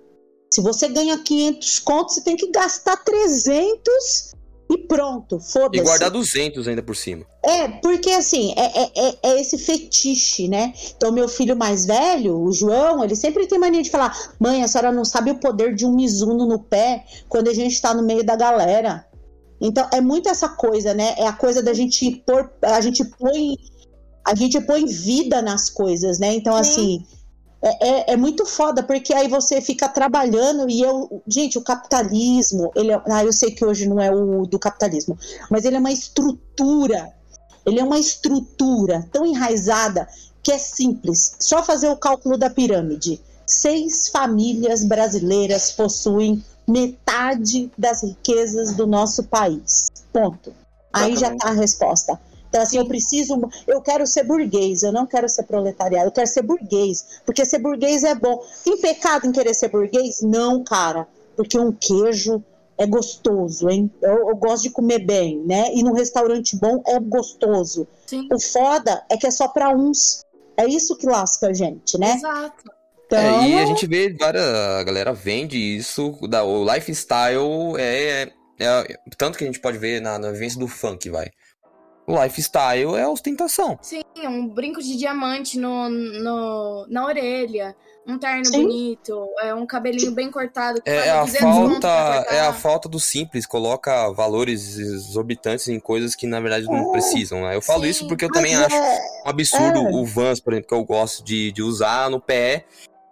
[0.51, 4.33] Se você ganha 500 contos, você tem que gastar 300
[4.71, 5.79] e pronto, foda-se.
[5.79, 7.23] E guardar 200 ainda por cima.
[7.45, 10.73] É, porque assim, é, é, é- é esse fetiche, né?
[10.97, 14.67] Então, meu filho mais velho, o João, ele sempre tem mania de falar: mãe, a
[14.67, 18.01] senhora não sabe o poder de um Mizuno no pé quando a gente tá no
[18.01, 19.05] meio da galera.
[19.63, 21.15] Então, é muito essa coisa, né?
[21.17, 22.51] É a coisa da gente pôr.
[22.61, 23.57] A gente põe.
[24.25, 26.35] A gente põe vida nas coisas, né?
[26.35, 26.59] Então, Sim.
[26.59, 27.05] assim.
[27.61, 31.23] É, é, é muito foda, porque aí você fica trabalhando e eu.
[31.25, 35.17] Gente, o capitalismo, ele é, ah, eu sei que hoje não é o do capitalismo,
[35.49, 37.13] mas ele é uma estrutura.
[37.65, 40.05] Ele é uma estrutura tão enraizada
[40.43, 41.37] que é simples.
[41.39, 43.21] Só fazer o cálculo da pirâmide.
[43.47, 49.89] Seis famílias brasileiras possuem metade das riquezas do nosso país.
[50.11, 50.53] Ponto.
[50.91, 52.19] Aí já tá a resposta.
[52.53, 53.49] Então, assim, eu preciso.
[53.65, 57.21] Eu quero ser burguês, eu não quero ser proletariado, eu quero ser burguês.
[57.25, 58.43] Porque ser burguês é bom.
[58.63, 60.21] Tem pecado em querer ser burguês?
[60.21, 61.07] Não, cara.
[61.35, 62.43] Porque um queijo
[62.77, 63.91] é gostoso, hein?
[63.99, 65.73] Eu, eu gosto de comer bem, né?
[65.73, 67.87] E num restaurante bom é gostoso.
[68.05, 68.27] Sim.
[68.31, 70.23] O foda é que é só pra uns.
[70.55, 72.17] É isso que lasca a gente, né?
[72.17, 72.71] Exato.
[73.15, 74.43] Então, É, e a gente vê várias.
[74.43, 76.17] A galera vende isso.
[76.27, 80.67] Da, o lifestyle é, é- Tanto que a gente pode ver na, na vivência do
[80.67, 81.29] funk, vai.
[82.05, 83.77] O lifestyle é ostentação.
[83.81, 87.73] Sim, um brinco de diamante no, no, na orelha,
[88.05, 88.61] um terno Sim.
[88.63, 90.81] bonito, é um cabelinho bem cortado.
[90.81, 94.77] Que É, paga a 200 conto pra falta, é a falta do simples, coloca valores
[94.77, 96.91] exorbitantes em coisas que na verdade não É.
[96.91, 97.55] precisam, né?
[97.55, 97.89] Eu falo Sim.
[97.89, 99.91] isso porque eu também acho é- um absurdo é.
[99.93, 102.65] o Vans, por exemplo, que eu gosto de, de usar no pé,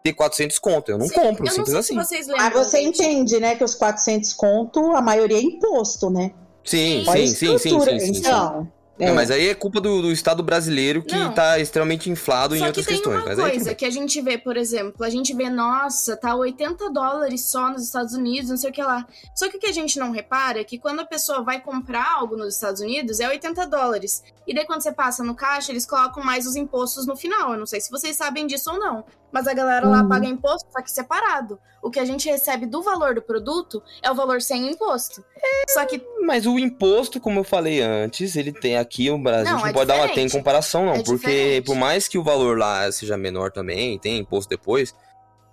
[0.04, 0.92] ter 400 conto.
[0.92, 2.24] Eu não Sim, compro, eu não simples sei assim.
[2.24, 2.46] se lembram.
[2.46, 3.02] Mas você gente.
[3.02, 6.32] entende, né, que os 400 conto, a maioria é imposto, né?
[6.64, 8.00] Sim, sim, sim, sim, estrutura.
[8.00, 8.20] sim, sim, sim.
[8.20, 9.12] Então, É, é.
[9.14, 11.34] mas aí é culpa do, do Estado brasileiro que Não.
[11.34, 13.16] tá extremamente inflado em Só que outras tem questões.
[13.18, 13.76] uma Mas aí tudo coisa bem.
[13.76, 17.84] que a gente vê, por exemplo, a gente vê, nossa, tá 80 dólares só nos
[17.84, 19.06] Estados Unidos, não sei o que lá.
[19.36, 22.06] Só que o que a gente não repara é que quando a pessoa vai comprar
[22.14, 24.24] algo nos Estados Unidos é 80 dólares.
[24.48, 27.54] E daí quando você passa no caixa, eles colocam mais os impostos no final.
[27.54, 29.04] Eu não sei se vocês sabem disso ou não.
[29.32, 30.10] Mas a galera lá Uhum.
[30.10, 31.58] paga imposto, só que separado.
[31.82, 35.24] O que a gente recebe do valor do produto é o valor sem imposto.
[35.70, 39.56] Só que Mas o imposto, como eu falei antes, ele tem aqui o Brasil, Não,
[39.56, 40.32] a gente é não pode dar uma tem diferente.
[40.34, 41.66] comparação não, É porque diferente.
[41.66, 44.94] por mais que o valor lá seja menor também, tem imposto depois,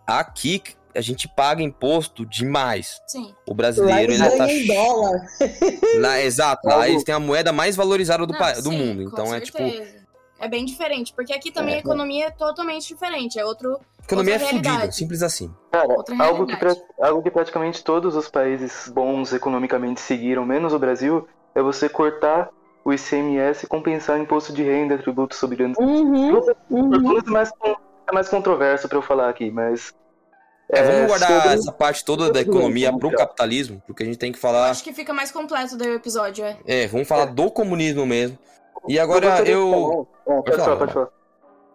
[0.07, 0.63] aqui
[0.95, 3.01] a gente paga imposto demais.
[3.07, 3.35] sim.
[3.47, 5.21] O Lá brasileiro eles ainda tá em dólar.
[6.01, 9.03] lá, exato, lá eles têm a moeda mais valorizada do, Não, pa- do sim, mundo,
[9.03, 10.07] então é tipo certeza.
[10.39, 13.39] É bem diferente, porque aqui também É, a economia é totalmente diferente.
[13.39, 13.81] É outro.
[14.05, 14.95] economia é fodida, realidade.
[14.97, 15.53] simples assim.
[15.73, 16.57] Cara, algo que,
[17.01, 22.49] algo que praticamente todos os países bons economicamente seguiram, menos o Brasil, é você cortar
[22.85, 27.19] o ICMS e compensar imposto de renda, tributo sobre Uhum, uhum.
[27.19, 29.93] é mais, é mais controverso pra eu falar aqui, mas.
[30.71, 34.31] É, vamos guardar sobre- essa parte toda da economia pro capitalismo, porque a gente tem
[34.31, 36.59] que falar Acho que fica mais completo daí o episódio, é.
[36.67, 38.39] É, vamos falar do comunismo mesmo.
[38.87, 40.07] E Eu agora eu.
[40.27, 41.09] falar- É, pode falar, falar, pode falar.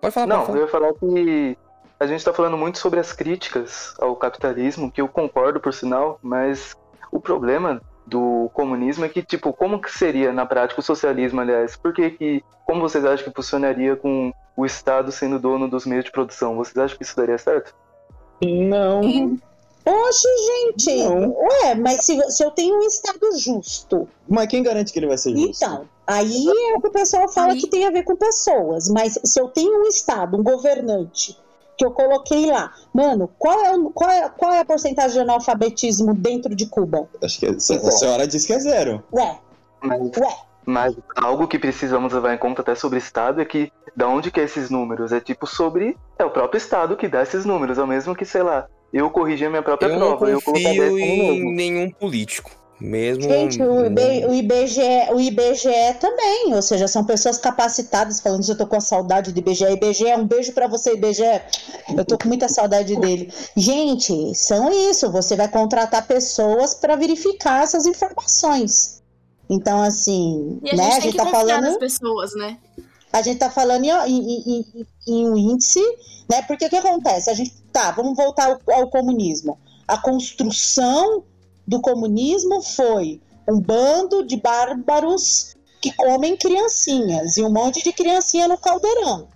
[0.01, 0.57] Pode falar, Não, pode falar.
[0.59, 1.57] eu ia falar que
[1.99, 6.19] a gente tá falando muito sobre as críticas ao capitalismo, que eu concordo por sinal,
[6.21, 6.75] mas
[7.11, 11.77] o problema do comunismo é que, tipo, como que seria na prática o socialismo, aliás?
[11.77, 16.03] Por que que, como vocês acham que funcionaria com o Estado sendo dono dos meios
[16.03, 16.57] de produção?
[16.57, 17.73] Vocês acham que isso daria certo?
[18.41, 19.01] Não.
[19.85, 21.03] Oxe, gente.
[21.03, 21.35] Não.
[21.37, 25.17] Ué, mas se, se eu tenho um Estado justo, Mas quem garante que ele vai
[25.17, 25.63] ser justo?
[25.63, 28.89] então, aí é o que o pessoal fala Aí- que tem a ver com pessoas.
[28.89, 31.37] Mas se eu tenho um Estado, um governante,
[31.77, 35.19] que eu coloquei lá, mano, qual é, o- qual é, qual é a porcentagem de
[35.19, 37.09] analfabetismo dentro de Cuba?
[37.21, 37.59] Acho que a, a
[37.91, 39.03] senhora disse que é zero.
[39.11, 39.37] Ué,
[39.81, 40.35] Mas, ué.
[40.65, 44.39] mas algo que precisamos levar em conta até sobre Estado é que, da onde que
[44.39, 45.11] é esses números?
[45.11, 45.97] É tipo sobre.
[46.17, 49.09] É o próprio Estado que dá esses números, é o mesmo que, sei lá, eu
[49.09, 52.51] corrigir a minha própria Eu não prova, eu 10 confio como em nenhum político.
[52.79, 53.23] Mesmo.
[53.23, 54.81] Gente, o, IB, o, IBGE,
[55.13, 59.31] o IBGE também, ou seja, são pessoas capacitadas, falando isso, eu tô com a saudade
[59.31, 59.63] do IBGE.
[59.71, 61.23] IBGE, um beijo pra você, IBGE.
[61.95, 63.31] Eu tô com muita saudade dele.
[63.55, 69.01] Gente, são isso, você vai contratar pessoas para verificar essas informações.
[69.49, 72.57] Então, assim, E a né, gente a gente que tá confiar nas falando, pessoas, né?
[73.13, 74.43] a gente tá falando em, em-
[74.75, 75.79] em- em um índice,
[76.29, 76.41] né?
[76.41, 77.29] Porque o que acontece?
[77.29, 79.57] A gente, tá, vamos voltar ao, ao comunismo.
[79.87, 81.23] A construção
[81.67, 88.47] do comunismo foi um bando de bárbaros que comem criancinhas e um monte de criancinha
[88.47, 89.27] no caldeirão.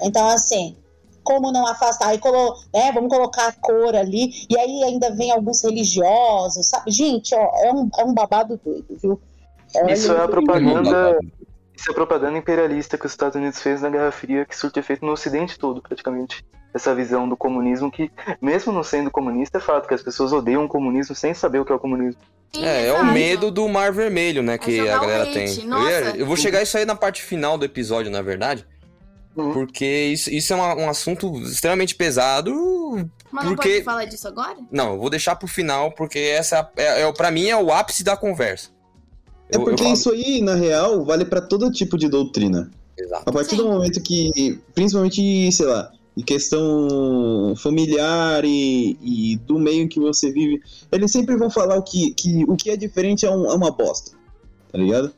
[0.00, 0.76] Então, assim,
[1.24, 2.08] como não afastar?
[2.08, 6.90] Aí, colo, né, vamos colocar a cor ali, e aí ainda vem alguns religiosos, sabe?
[6.90, 9.20] Gente, ó, é um, é um babado doido, viu?
[9.74, 10.90] Olha, Isso é a propaganda.
[10.90, 11.18] Babado.
[11.76, 14.80] Isso é a propaganda imperialista que os Estados Unidos fez na Guerra Fria, que surte
[14.80, 16.44] efeito no Ocidente todo, praticamente.
[16.74, 20.64] Essa visão do comunismo que, mesmo não sendo comunista, é fato que as pessoas odeiam
[20.64, 22.20] o comunismo sem saber o que é o comunismo.
[22.54, 24.56] Sim, É, é o medo do mar vermelho, né?
[24.58, 25.46] Que jogar a galera tem.
[25.64, 28.66] Eu, ia- eu vou chegar isso aí na parte final do episódio, na verdade.
[29.36, 29.52] Uhum.
[29.52, 32.52] Porque isso, isso é uma- um assunto extremamente pesado.
[33.30, 34.56] Mas não porque- pode falar disso agora?
[34.70, 38.02] Não, eu vou deixar pro final, porque essa é, é, pra mim é o ápice
[38.02, 38.70] da conversa.
[39.50, 42.70] É Eu- eu porque falo- isso aí, na real, vale pra todo tipo de doutrina.
[42.96, 43.22] Exato.
[43.26, 43.56] A partir Sim.
[43.58, 50.00] do momento que, principalmente, sei lá, em questão familiar e, e do meio em que
[50.00, 53.46] você vive, eles sempre vão falar o que, que o que é diferente é, um-
[53.46, 54.12] é uma bosta,
[54.72, 55.12] tá ligado?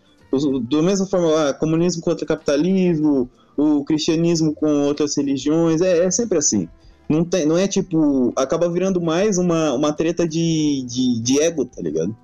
[0.70, 6.38] Da mesma forma, ah, comunismo contra capitalismo, o cristianismo com outras religiões, é, é sempre
[6.38, 6.68] assim.
[7.08, 8.32] Não, tem, não é tipo.
[8.36, 12.14] Acaba virando mais uma, uma treta de, de, de ego, tá ligado?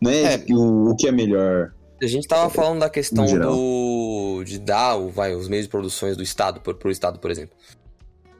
[0.00, 0.38] Não é, É.
[0.38, 1.72] de- o, o que é melhor.
[2.00, 6.22] A gente tava falando da questão do de dar vai, os meios de produções do
[6.22, 7.56] Estado, por, pro Estado, por exemplo.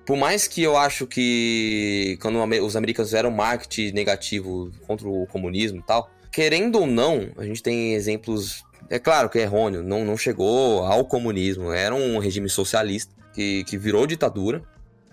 [0.09, 5.81] Por mais que eu acho que quando os americanos fizeram marketing negativo contra o comunismo
[5.81, 8.65] e tal, querendo ou não, a gente tem exemplos.
[8.89, 13.65] É claro que é errôneo, não, não chegou ao comunismo, era um regime socialista que,
[13.65, 14.63] que virou ditadura,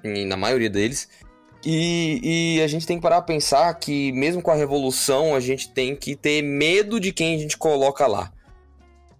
[0.01, 1.10] na maioria deles.
[1.65, 5.41] E, e a gente tem que parar pra pensar que, mesmo com a revolução, a
[5.41, 8.31] gente tem que ter medo de quem a gente coloca lá.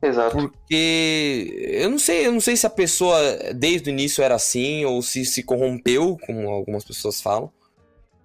[0.06, 0.38] Exato.
[0.38, 3.18] Porque eu não sei, eu não sei se a pessoa
[3.54, 7.52] desde o início era assim ou se se corrompeu, como algumas pessoas falam.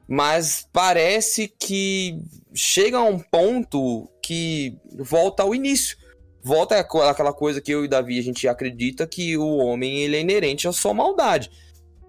[0.06, 2.18] Mas parece que
[2.52, 5.96] chega a um ponto que volta ao início.
[6.42, 10.20] Volta àquela coisa que eu e Davi a gente acredita que o homem ele é
[10.20, 11.50] inerente à sua maldade.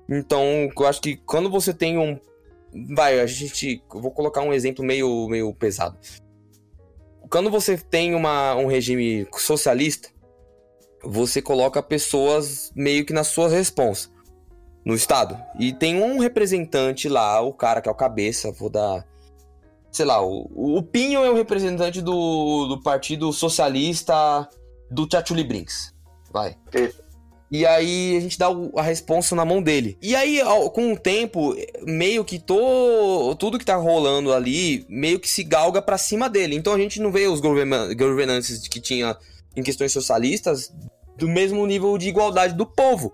[0.10, 2.20] Então, eu acho que quando você tem um
[2.96, 5.98] vai, a gente vou colocar um exemplo meio meio pesado.
[7.32, 10.10] Quando você tem uma, um regime socialista,
[11.02, 14.12] você coloca pessoas meio que nas suas responsas
[14.84, 15.40] no estado.
[15.58, 19.08] E tem um representante lá, o cara que é o cabeça, vou dar.
[19.92, 24.48] Sei lá, o, o Pinho é o representante do, do Partido Socialista
[24.90, 25.94] do Tchatchuli Brinks.
[26.34, 26.58] Vai.
[26.74, 27.11] Eita.
[27.52, 29.98] E aí a gente dá a responsa na mão dele.
[30.02, 30.40] E aí,
[30.74, 35.82] com o tempo, meio que to, tudo que tá rolando ali, meio que se galga
[35.82, 36.56] pra cima dele.
[36.56, 39.18] Então a gente não vê os governa- governantes que tinha
[39.54, 40.74] em questões socialistas
[41.18, 43.14] do mesmo nível de igualdade do povo.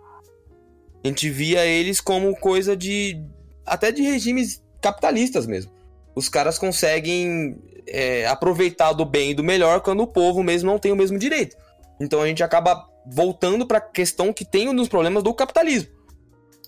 [1.03, 3.19] A gente via eles como coisa de.
[3.65, 5.71] até de regimes capitalistas mesmo.
[6.15, 10.77] Os caras conseguem é, aproveitar do bem e do melhor quando o povo mesmo não
[10.77, 11.55] tem o mesmo direito.
[11.99, 15.89] Então a gente acaba voltando pra questão que tem um dos problemas do capitalismo.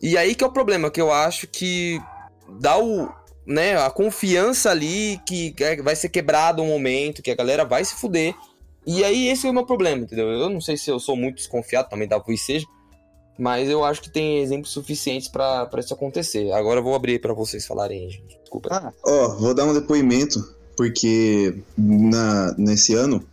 [0.02, 2.00] E aí que é o problema, que eu acho que
[2.60, 3.10] dá o.
[3.46, 7.84] Né, a confiança ali que é- vai ser quebrado um momento, que a galera vai
[7.84, 8.36] se fuder.
[8.86, 10.30] E aí esse é o meu problema, entendeu?
[10.30, 12.68] Eu não sei se eu sou muito desconfiado, também da seja.
[13.40, 16.52] Mas eu acho que tem exemplos suficientes pra isso acontecer.
[16.52, 18.38] Agora eu vou abrir pra vocês falarem, gente.
[18.42, 18.70] Desculpa.
[18.72, 23.26] Ah, ó, vou dar um depoimento, porque na, nesse ano,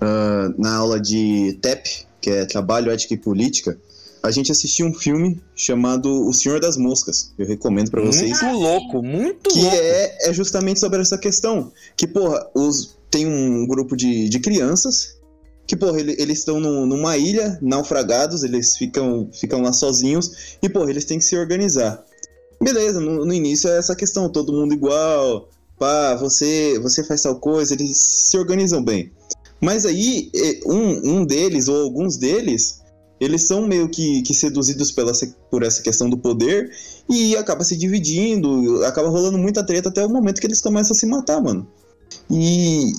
[0.00, 3.78] ah, na aula de TEP, que é Trabalho, Ética e Política,
[4.22, 7.32] a gente assistiu um filme chamado O Senhor das Moscas.
[7.38, 8.40] Eu recomendo pra vocês.
[8.42, 9.76] Muito louco, muito que louco.
[9.76, 11.70] é, é justamente sobre essa questão.
[11.94, 15.18] Que, porra, os, tem um grupo de, de crianças
[15.66, 20.68] que, porra, ele- eles estão num- numa ilha, naufragados, eles ficam, ficam lá sozinhos e,
[20.70, 22.02] porra, eles têm que se organizar.
[22.62, 27.36] Beleza, no, no início é essa questão, todo mundo igual, pá, você, você faz tal
[27.38, 29.10] coisa, eles se organizam bem.
[29.64, 32.82] Mas aí, eh, um, um deles, ou alguns deles,
[33.18, 35.10] eles são meio que, que seduzidos pela,
[35.50, 36.70] por essa questão do poder
[37.08, 40.98] e acaba se dividindo, acaba rolando muita treta até o momento que eles começam a
[40.98, 41.66] se matar, mano.
[42.30, 42.92] E,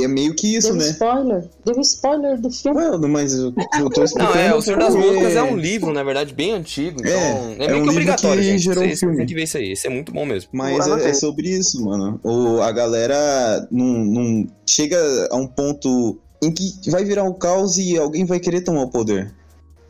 [0.00, 0.90] e é meio que isso, Deu né?
[0.90, 1.44] spoiler.
[1.64, 2.78] Deu spoiler do filme.
[2.78, 4.34] Well, mas eu, eu tô explicando.
[4.34, 7.00] Não, é, O Senhor das Moscas é um livro, na verdade, bem antigo.
[7.00, 8.62] Então, É, é, é meio um que obrigatório, que gente.
[8.62, 9.16] gerou um Vocês filme.
[9.16, 9.72] têm que ver isso aí.
[9.72, 10.50] Isso é muito bom mesmo.
[10.52, 12.20] Mas é, é sobre isso, mano.
[12.22, 14.98] O, a galera não, não chega
[15.30, 18.90] a um ponto em que vai virar um caos e alguém vai querer tomar o
[18.90, 19.32] poder.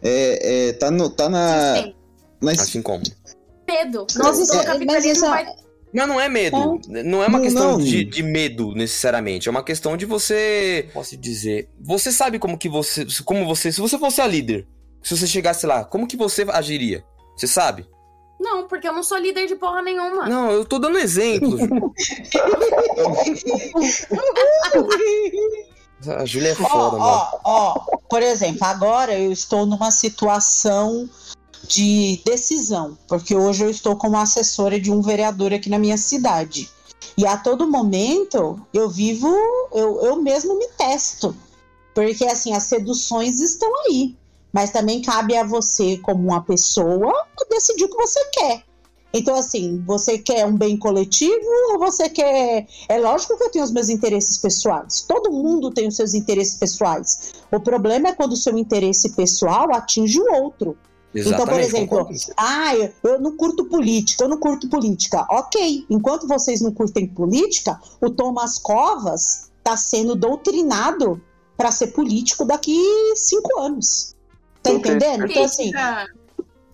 [0.03, 1.77] É, é, tá, no, tá na.
[1.83, 1.95] Sim,
[2.41, 3.03] na Assim como.
[3.69, 4.07] medo.
[4.17, 5.47] Mas o isso- mas capitalismo isso- vai
[5.94, 6.81] Mas não é medo.
[6.88, 7.78] Não é uma Não, questão não.
[7.78, 9.48] de, de medo, necessariamente.
[9.48, 10.88] É uma questão de você.
[10.92, 11.68] Posso dizer.
[11.81, 13.07] Você sabe como que você.
[13.24, 13.70] Como você.
[13.70, 14.66] Se você fosse a líder,
[15.02, 17.05] se você chegasse lá, como que você agiria?
[17.37, 17.87] Você sabe?
[18.40, 20.28] Não, porque eu não sou líder de porra nenhuma.
[20.28, 21.61] Não, eu tô dando exemplos.
[26.18, 27.05] a Júlia é Ó, foda, mano.
[27.05, 27.74] ó, ó,
[28.09, 31.09] por exemplo, agora eu estou numa situação
[31.66, 36.68] de decisão, porque hoje eu estou como assessora de um vereador aqui na minha cidade.
[37.16, 39.29] E a todo momento eu vivo,
[39.72, 41.35] eu, eu mesmo me testo.
[41.94, 44.16] Porque assim, as seduções estão aí.
[44.53, 47.12] Mas também cabe a você, como uma pessoa,
[47.51, 48.64] decidir o que você quer.
[49.14, 53.64] Então, assim, você quer um bem coletivo ou você quer é lógico que eu tenho
[53.64, 55.03] os meus interesses pessoais.
[55.03, 57.33] Todo mundo tem os seus interesses pessoais.
[57.51, 60.79] O problema é quando o seu interesse pessoal atinge o outro.
[61.14, 62.18] Então, por exemplo, concordo.
[62.37, 65.27] Ah, eu, eu não curto política, eu não curto política.
[65.31, 71.20] Ok, enquanto vocês não curtem política, o Thomas Covas está sendo doutrinado
[71.57, 72.77] para ser político daqui
[73.14, 74.16] cinco anos.
[74.62, 75.27] Tá entendendo?
[75.27, 75.70] Então, assim,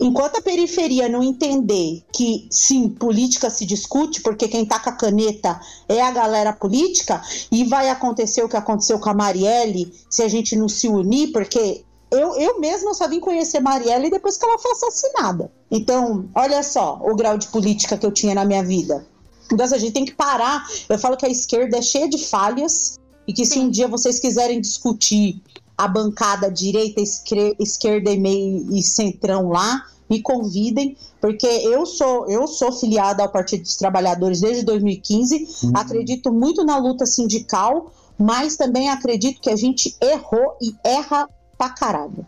[0.00, 4.92] Enquanto a periferia não entender que sim, política se discute, porque quem tá com a
[4.92, 7.20] caneta é a galera política,
[7.50, 11.32] e vai acontecer o que aconteceu com a Marielle se a gente não se unir,
[11.32, 15.50] porque eu, eu mesma só vim conhecer Marielle depois que ela foi assassinada.
[15.70, 19.06] Então, olha só o grau de política que eu tinha na minha vida.
[19.52, 20.66] Então, assim, a gente tem que parar.
[20.88, 23.66] Eu falo que a esquerda é cheia de falhas e que se Sim.
[23.66, 25.42] um dia vocês quiserem discutir
[25.76, 32.46] a bancada direita, esquerda e meio e centrão lá, me convidem, porque eu sou eu
[32.46, 38.88] sou filiada ao Partido dos Trabalhadores desde 2015, acredito muito na luta sindical, mas também
[38.88, 41.28] acredito que a gente errou e erra
[41.58, 42.24] pra caralho.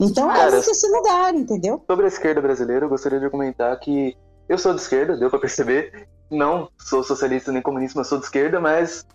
[0.00, 1.82] Então é Cara, nesse esse lugar, entendeu?
[1.88, 4.16] Sobre a esquerda brasileira, eu gostaria de comentar que
[4.46, 6.06] Eu sou de esquerda, deu pra perceber.
[6.30, 9.06] Não sou socialista nem comunista, mas sou de esquerda, mas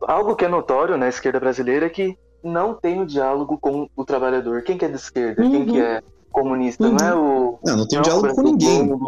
[0.00, 4.04] algo que é notório na esquerda brasileira é que não tem o diálogo com o
[4.06, 4.62] trabalhador.
[4.62, 5.42] Quem que é de esquerda?
[5.42, 5.66] Quem Uhum.
[5.66, 6.00] que é
[6.32, 6.88] comunista?
[6.88, 7.58] Não é o.
[7.62, 8.98] Não, não tem não é diálogo com ninguém.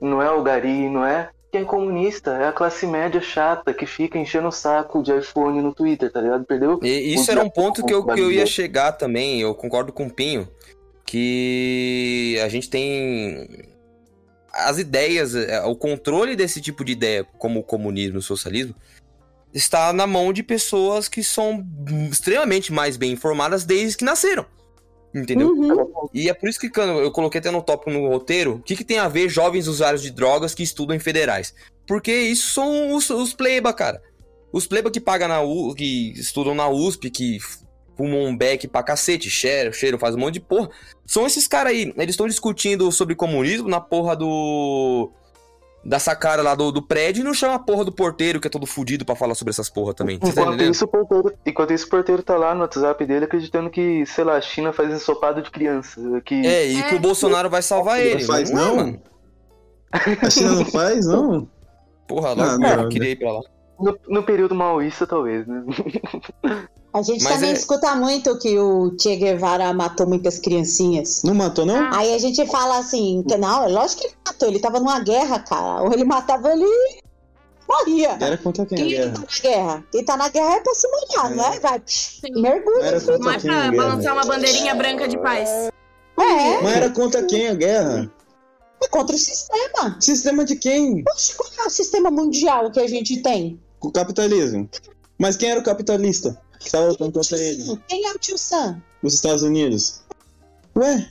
[0.00, 1.30] Não é o Gari, não é.
[1.50, 5.62] Quem é comunista é a classe média chata que fica enchendo o saco de iPhone
[5.62, 6.44] no Twitter, tá ligado?
[6.44, 6.78] Perdeu?
[6.82, 10.06] E isso era um ponto que eu, que eu ia chegar também, eu concordo com
[10.06, 10.46] o Pinho,
[11.06, 13.66] que a gente tem
[14.52, 18.74] as ideias, é, o controle desse tipo de ideia, como o comunismo e o socialismo,
[19.54, 21.66] está na mão de pessoas que são
[22.10, 24.44] extremamente mais bem informadas desde que nasceram.
[25.14, 25.48] Entendeu?
[25.48, 26.08] Uhum.
[26.12, 28.84] E é por isso que eu coloquei até no tópico no roteiro, o que, que
[28.84, 31.54] tem a ver jovens usuários de drogas que estudam em federais?
[31.86, 34.02] Porque isso são os, os pleba, cara.
[34.52, 37.38] Os pleba que pagam na U, que estudam na USP, que
[37.96, 40.70] fumam um beck pra cacete, cheiro, cheiro, faz um monte de porra.
[41.06, 41.92] São esses caras aí.
[41.96, 45.10] Eles estão discutindo sobre comunismo na porra do.
[45.84, 48.50] Da sacada lá do, do prédio e não chama a porra do porteiro, que é
[48.50, 50.18] todo fudido pra falar sobre essas porra também.
[50.18, 50.72] Tá Enquanto entendendo?
[50.74, 54.24] isso, o porteiro, enquanto isso, o porteiro tá lá no WhatsApp dele acreditando que, sei
[54.24, 56.00] lá, a China faz ensopado de criança.
[56.24, 58.24] Que É, e que o Bolsonaro vai salvar ele.
[58.24, 58.76] faz, é, não?
[58.76, 59.02] mano.
[59.92, 61.48] A China não faz, não?
[62.06, 63.40] Porra, Ah, logo não, eu queria ir pra lá.
[63.78, 65.62] No, no período maoísta, talvez, né?
[66.92, 71.22] A gente Mas também é- escuta muito que o Che Guevara matou muitas criancinhas.
[71.22, 71.92] Não matou, não?
[71.94, 74.98] Aí a gente fala assim, que não, é lógico que ele matou, ele tava numa
[75.00, 75.82] guerra, cara.
[75.82, 76.64] Ou ele matava ele
[77.68, 78.16] morria.
[78.18, 79.12] Era contra quem Quem que guerra?
[79.12, 79.84] tá na guerra?
[79.92, 81.34] Quem tá na guerra é pra se molhar, É.
[81.34, 81.60] não é?
[81.60, 81.82] Vai,
[82.34, 82.78] mergulha.
[82.78, 85.48] Não é contra quem pra balançar uma bandeirinha branca de paz.
[86.18, 88.10] É, Mas era contra quem a guerra?
[88.82, 89.96] é contra o sistema.
[90.00, 91.04] Sistema de quem?
[91.04, 93.60] Poxa, qual é o sistema mundial que a gente tem?
[93.80, 94.68] O capitalismo.
[95.18, 97.64] Mas quem era o capitalista que tava lutando contra ele?
[97.88, 98.82] Quem é o tio Sam?
[99.02, 100.02] Os Estados Unidos.
[100.76, 101.08] Ué?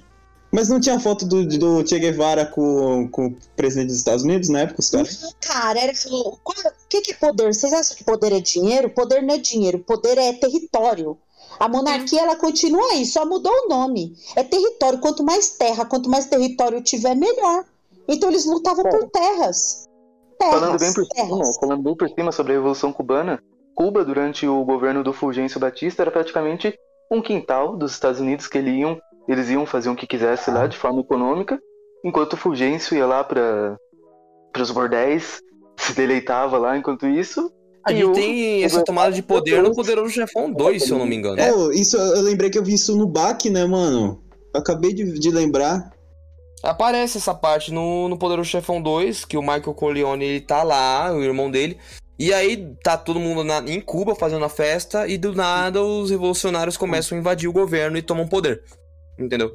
[0.51, 4.47] Mas não tinha foto do, do Che Guevara com, com o presidente dos Estados Unidos
[4.49, 5.21] na época, os caras?
[5.21, 6.53] Não, cara, era falou, o
[6.89, 7.53] que, que é poder?
[7.53, 8.89] Vocês acham que poder é dinheiro?
[8.89, 11.17] Poder não é dinheiro, poder é território.
[11.59, 14.15] A monarquia ela continua aí, só mudou o nome.
[14.35, 14.99] É território.
[14.99, 17.65] Quanto mais terra, quanto mais território tiver, melhor.
[18.07, 19.86] Então eles lutavam por terras.
[20.37, 23.39] Terras, Falando bem por cima, falando bem por cima sobre a Revolução Cubana,
[23.75, 26.73] Cuba, durante o governo do Fulgêncio Batista, era praticamente
[27.11, 30.67] um quintal dos Estados Unidos que eles iam, eles iam fazer o que quisessem lá
[30.67, 31.59] de forma econômica,
[32.03, 33.77] enquanto o Fulgêncio ia lá para
[34.59, 35.39] os bordéis,
[35.77, 37.51] se deleitava lá enquanto isso.
[37.85, 40.97] A e gente o- tem essa tomada de poder no Poderoso Chefão 2, se eu
[40.97, 41.37] não me engano.
[41.37, 44.21] Pô, isso, eu lembrei que eu vi isso no BAC, né, mano?
[44.53, 45.89] Eu acabei de, de lembrar.
[46.63, 51.13] Aparece essa parte no, no Poderoso Chefão 2, que o Michael Corleone ele tá lá,
[51.13, 51.77] o irmão dele.
[52.19, 56.09] E aí tá todo mundo na- em Cuba fazendo a festa, e do nada os
[56.09, 58.63] revolucionários começam a invadir o governo e tomam poder.
[59.19, 59.51] Entendeu?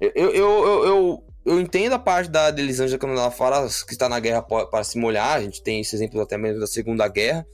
[0.00, 3.92] Eu, eu, eu, eu, eu, entendo a parte da da Elisângela quando ela fala que
[3.92, 5.36] está na guerra para se molhar.
[5.36, 7.46] A gente tem esse exemplo até mesmo da Segunda Guerra.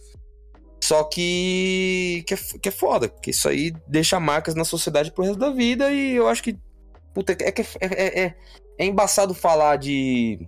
[0.83, 5.23] Só que, que, é, que é foda, que isso aí deixa marcas na sociedade pro
[5.25, 6.59] resto da vida e eu acho que.
[7.15, 8.35] Puta, é que é, é, é,
[8.79, 10.47] é embaçado falar de,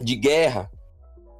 [0.00, 0.70] de guerra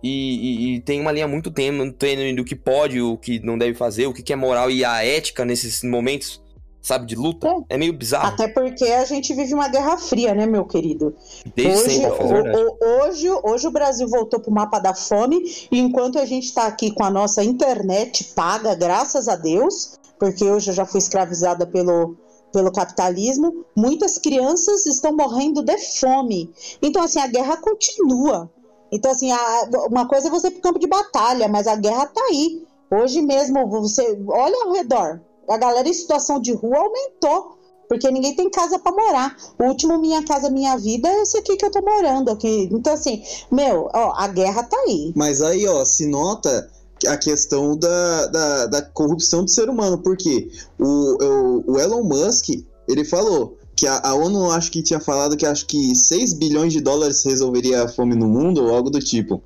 [0.02, 3.74] e, e- e tem uma linha muito tênue do que pode, o que não deve
[3.74, 6.42] fazer, o que que é moral e a ética nesses momentos,
[6.80, 7.48] sabe, de luta.
[7.68, 8.26] É meio bizarro.
[8.26, 11.14] Até porque a gente vive uma guerra fria, né, meu querido?
[11.54, 15.78] Desde Hoje, sempre, é o- hoje, hoje o Brasil voltou pro mapa da fome, e
[15.78, 20.70] enquanto a gente está aqui com a nossa internet paga, graças a Deus, porque hoje
[20.70, 22.16] eu já fui escravizada pelo,
[22.52, 26.52] pelo capitalismo, muitas crianças estão morrendo de fome.
[26.80, 28.50] Então, assim, a guerra continua.
[28.92, 32.06] Então, assim, a- uma coisa é você ir pro campo de batalha, mas a guerra
[32.06, 32.62] tá aí.
[32.90, 37.56] Hoje mesmo, você olha ao redor, a galera em situação de rua aumentou.
[37.88, 39.36] Porque ninguém tem casa pra morar.
[39.58, 42.70] O último Minha Casa Minha Vida é esse aqui que eu tô morando aqui.
[42.72, 45.12] Então, assim, meu, ó, a guerra tá aí.
[45.14, 46.70] Mas aí, ó, se nota
[47.06, 52.48] a questão da, da, da corrupção do ser humano, porque o, o, o Elon Musk,
[52.88, 56.72] ele falou que a, a ONU acho que tinha falado que acho que 6 bilhões
[56.72, 59.42] de dólares resolveria a fome no mundo ou algo do tipo.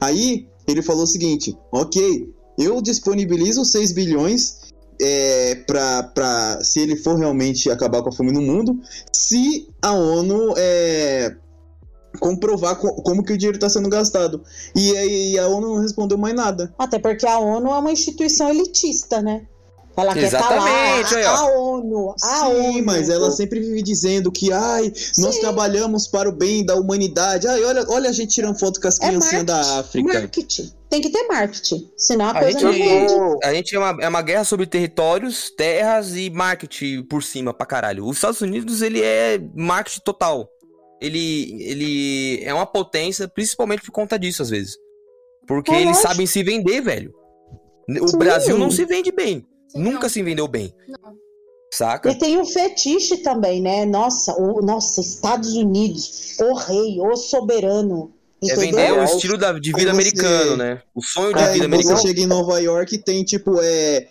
[0.00, 2.28] Aí ele falou o seguinte: ok,
[2.58, 4.58] eu disponibilizo 6 bilhões
[5.00, 8.78] é, pra, se ele for realmente acabar com a fome no mundo,
[9.12, 11.36] se a ONU é,
[12.20, 14.42] comprovar co- como que o dinheiro está sendo gastado.
[14.74, 16.72] E aí a ONU não respondeu mais nada.
[16.78, 19.42] Até porque a ONU é uma instituição elitista, né?
[19.96, 21.32] Ela quer estar Exatamente, aí, lá.
[21.32, 21.36] ó.
[21.48, 22.84] A ONU, a Sim, ONU.
[22.86, 25.40] mas ela sempre vive dizendo que, ai, nós Sim.
[25.40, 27.48] trabalhamos para o bem da humanidade.
[27.48, 30.12] Ai, olha, olha a gente tirando foto com as É criancinhas da marketing, África.
[30.20, 30.72] Marketing.
[30.88, 31.90] Tem que ter marketing.
[31.96, 33.14] Senão a, A coisa gente, não rende.
[33.44, 37.66] a gente é, uma, é uma guerra sobre territórios, terras e marketing por cima pra
[37.66, 38.06] caralho.
[38.06, 40.48] Os Estados Unidos, ele é marketing total.
[41.00, 44.76] Ele, ele é uma potência, principalmente por conta disso, às vezes.
[45.46, 46.08] Porque É eles lógico.
[46.08, 47.12] sabem se vender, velho.
[48.02, 48.18] O Sim.
[48.18, 49.46] Brasil não se vende bem.
[49.68, 50.08] Sim, Nunca não.
[50.08, 50.74] se vendeu bem.
[50.88, 51.16] Não.
[51.72, 52.10] Saca?
[52.10, 53.84] E tem o fetiche também, né?
[53.84, 58.12] Nossa, o, nossa, Estados Unidos, o rei, o soberano.
[58.42, 58.60] É Entendeu?
[58.66, 60.80] vender o Aí estilo da, de vida você- americano, né?
[60.94, 61.98] O sonho de Aí vida você americano.
[62.00, 64.08] chega em Nova York e tem, tipo, é.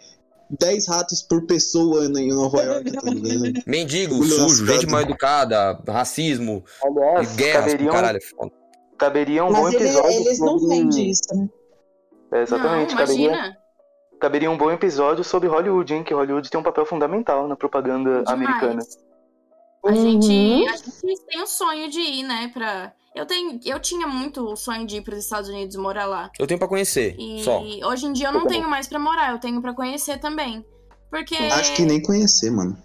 [0.50, 3.64] 10 ratos por pessoa em Nova York, tá ligado?
[3.68, 8.18] Mendigo, Olho sujo, gente mal educada, racismo, Aliás, guerras pro caberia, um, caralho.
[8.18, 8.52] é foda.
[8.98, 10.12] caberia um bom Mas ele- episódio.
[10.12, 11.50] eles não sobre- vendem isso, né?
[12.34, 13.58] É, exatamente, Não, caberia, imagina.
[14.20, 16.04] caberia um bom episódio sobre Hollywood, hein?
[16.04, 18.30] Que Hollywood tem um papel fundamental na propaganda Demais.
[18.30, 18.82] americana.
[19.86, 19.95] A, Uhum.
[19.95, 22.91] gente, a gente tem o sonho de ir, né, pra...
[23.18, 26.30] Eu, tenho, eu tinha muito o sonho de ir pros Estados Unidos e morar lá.
[26.39, 27.61] Eu tenho pra conhecer, E só.
[27.61, 30.65] hoje em dia eu não Eu tenho mais pra morar, eu tenho pra conhecer também.
[31.09, 31.36] Porque...
[31.36, 32.78] Acho que nem conhecer, mano.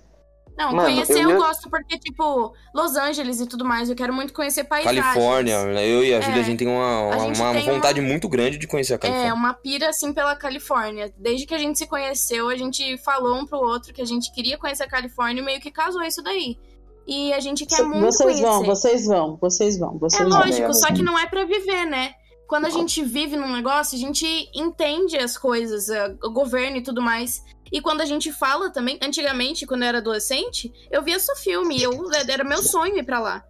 [0.56, 3.96] Não, Mano, conhecer eu eu, ia- gosto porque, tipo, Los Angeles e tudo mais, eu
[3.96, 5.02] quero muito conhecer paisagens.
[5.02, 8.28] Califórnia, eu e a É, Júlia, a gente tem uma, uma, uma tem vontade muito
[8.28, 9.34] grande de conhecer a É, Califórnia.
[9.34, 11.10] uma pira, assim, pela Califórnia.
[11.16, 14.30] Desde que a gente se conheceu, a gente falou um pro outro que a gente
[14.30, 16.58] queria conhecer a Califórnia e meio que casou isso daí.
[17.07, 18.42] E a gente quer muito Vocês conhecer.
[18.42, 20.38] vão, vocês vão, vocês vão, vocês É vão.
[20.38, 22.12] lógico, só que não é pra viver, né?
[22.48, 26.82] Quando a gente vive num negócio, a gente entende as coisas, a- o governo e
[26.82, 27.42] tudo mais.
[27.72, 31.82] E quando a gente fala também, antigamente, quando eu era adolescente, eu via só filme,
[31.82, 31.92] eu
[32.28, 33.42] era meu sonho ir pra lá.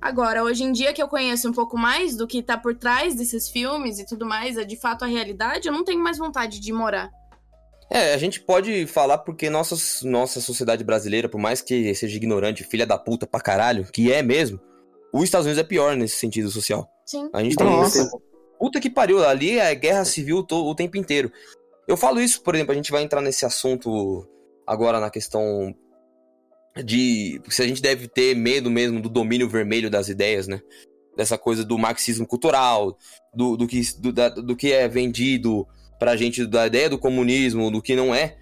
[0.00, 3.14] Agora, hoje em dia que eu conheço um pouco mais do que tá por trás
[3.14, 6.60] desses filmes e tudo mais, é de fato a realidade, eu não tenho mais vontade
[6.60, 7.08] de morar.
[7.90, 9.74] É, a gente pode falar porque nossa,
[10.06, 14.22] nossa sociedade brasileira, por mais que seja ignorante, filha da puta pra caralho, que é
[14.22, 14.60] mesmo,
[15.12, 16.86] os Estados Unidos é pior nesse sentido social.
[17.06, 17.30] Sim.
[17.32, 18.02] A gente tem Nossa.
[18.02, 18.10] esse-
[18.58, 21.30] Puta que pariu, ali é guerra civil to- o tempo inteiro.
[21.86, 24.28] Eu falo isso, por exemplo, a gente vai entrar nesse assunto
[24.66, 25.72] agora na questão
[26.84, 30.60] de se a gente deve ter medo mesmo do domínio vermelho das ideias, né?
[31.16, 32.96] Dessa coisa do marxismo cultural,
[33.32, 35.66] do, do, que, do, da- do que é vendido
[35.98, 38.36] pra gente, da ideia do comunismo, do que não é.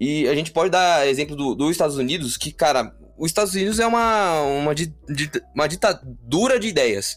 [0.00, 3.78] E a gente pode dar exemplo do- dos Estados Unidos, que, cara, os Estados Unidos
[3.80, 4.94] é uma, uma, di-
[5.54, 7.16] uma ditadura de ideias.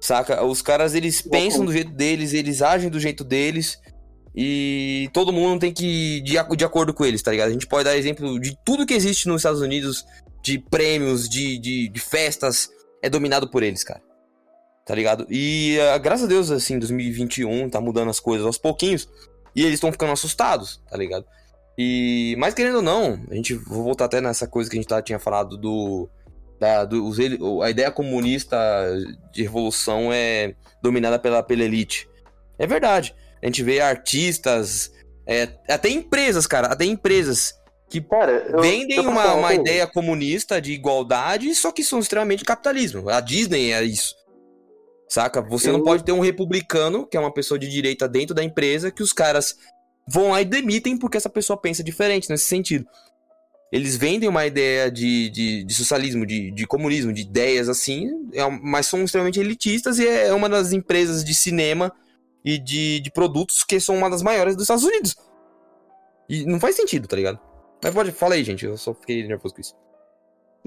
[0.00, 0.44] Saca?
[0.44, 3.78] Os caras, eles pensam do jeito deles, eles agem do jeito deles.
[4.34, 5.84] E todo mundo tem que
[6.18, 7.48] ir de, de acordo com eles, tá ligado?
[7.48, 10.04] A gente pode dar exemplo de tudo que existe nos Estados Unidos,
[10.42, 12.68] de prêmios, de, de, de festas,
[13.02, 14.00] é dominado por eles, cara.
[14.84, 15.26] Tá ligado?
[15.30, 19.08] E ah, graças a Deus, assim, 2021 tá mudando as coisas aos pouquinhos.
[19.54, 21.24] E eles estão ficando assustados, tá ligado?
[21.76, 24.88] E, mas querendo ou não, a gente vou voltar até nessa coisa que a gente
[24.88, 26.08] tá, tinha falado do.
[26.58, 27.18] Da, do os
[27.62, 28.56] a ideia comunista
[29.32, 32.08] de revolução é dominada pela, pela elite.
[32.58, 33.14] É verdade.
[33.42, 34.92] A gente vê artistas,
[35.26, 37.54] é, até empresas, cara, até empresas
[37.88, 42.44] que Cara, eu, vendem eu uma, uma ideia comunista de igualdade, só que são extremamente
[42.44, 43.10] capitalismo.
[43.10, 44.14] A Disney é isso.
[45.12, 45.42] Saca?
[45.42, 48.42] você não Eu- pode ter um republicano, que é uma pessoa de direita dentro da
[48.42, 49.58] empresa, que os caras
[50.08, 52.86] vão lá e demitem porque essa pessoa pensa diferente nesse sentido.
[53.70, 58.48] Eles vendem uma ideia de, de, de socialismo, de, de comunismo, de ideias assim, é
[58.48, 61.92] mas são extremamente elitistas e é uma das empresas de cinema
[62.42, 65.14] e de, de produtos que são uma das maiores dos Estados Unidos.
[66.26, 67.38] E não faz sentido, tá ligado?
[67.84, 69.74] Mas pode, fala aí, gente, eu só fiquei nervoso com isso.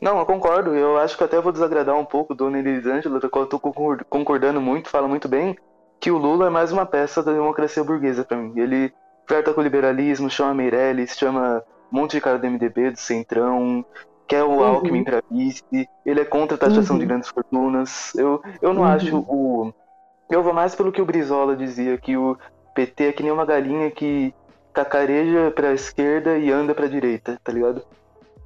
[0.01, 0.75] Não, eu concordo.
[0.75, 4.03] Eu acho que até vou desagradar um pouco Dona Elisângela, da qual eu tô concor-
[4.09, 5.55] concordando muito, fala muito bem,
[5.99, 8.53] que o Lula é mais uma peça da democracia burguesa pra mim.
[8.59, 8.93] Ele
[9.27, 13.85] flerta com o liberalismo, chama Meirelles, chama um monte de cara do MDB, do Centrão,
[14.27, 14.63] quer o Uhum.
[14.63, 15.63] Alckmin pra vice,
[16.05, 16.99] ele é contra a taxação Uhum.
[16.99, 18.13] de grandes fortunas.
[18.15, 18.87] Eu, eu não Uhum.
[18.89, 19.73] acho o.
[20.29, 22.37] Eu vou mais pelo que o Brizola dizia, que o
[22.73, 24.33] PT é que nem uma galinha que
[24.73, 27.81] cacareja pra esquerda e anda pra direita, tá ligado?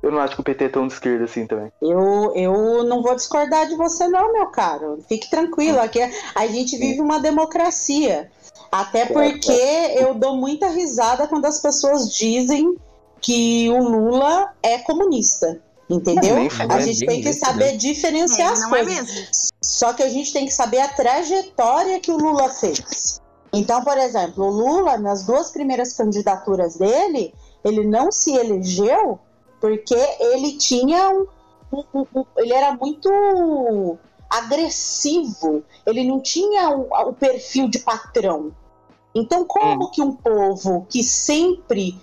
[0.01, 1.71] Eu não acho que o PT é tão de esquerda assim também.
[1.81, 4.99] Eu, eu não vou discordar de você, não, meu caro.
[5.09, 8.31] Fique tranquilo, aqui é- a gente vive uma democracia.
[8.71, 9.51] Até porque
[9.97, 12.75] eu dou muita risada quando as pessoas dizem
[13.19, 15.59] que o Lula é comunista.
[15.89, 16.37] Entendeu?
[16.45, 19.11] A faz, gente tem que saber É, diferenciar as não é coisas.
[19.11, 19.27] mesmo?
[19.63, 23.19] Só que a gente tem que saber a trajetória que o Lula fez.
[23.51, 27.33] Então, por exemplo, o Lula, nas duas primeiras candidaturas dele,
[27.65, 29.19] ele não se elegeu
[29.59, 31.25] porque ele tinha um.
[31.93, 33.97] um- um- ele era muito
[34.29, 38.51] agressivo, ele não tinha o, o perfil de patrão.
[39.13, 41.99] Então, como que um povo que sempre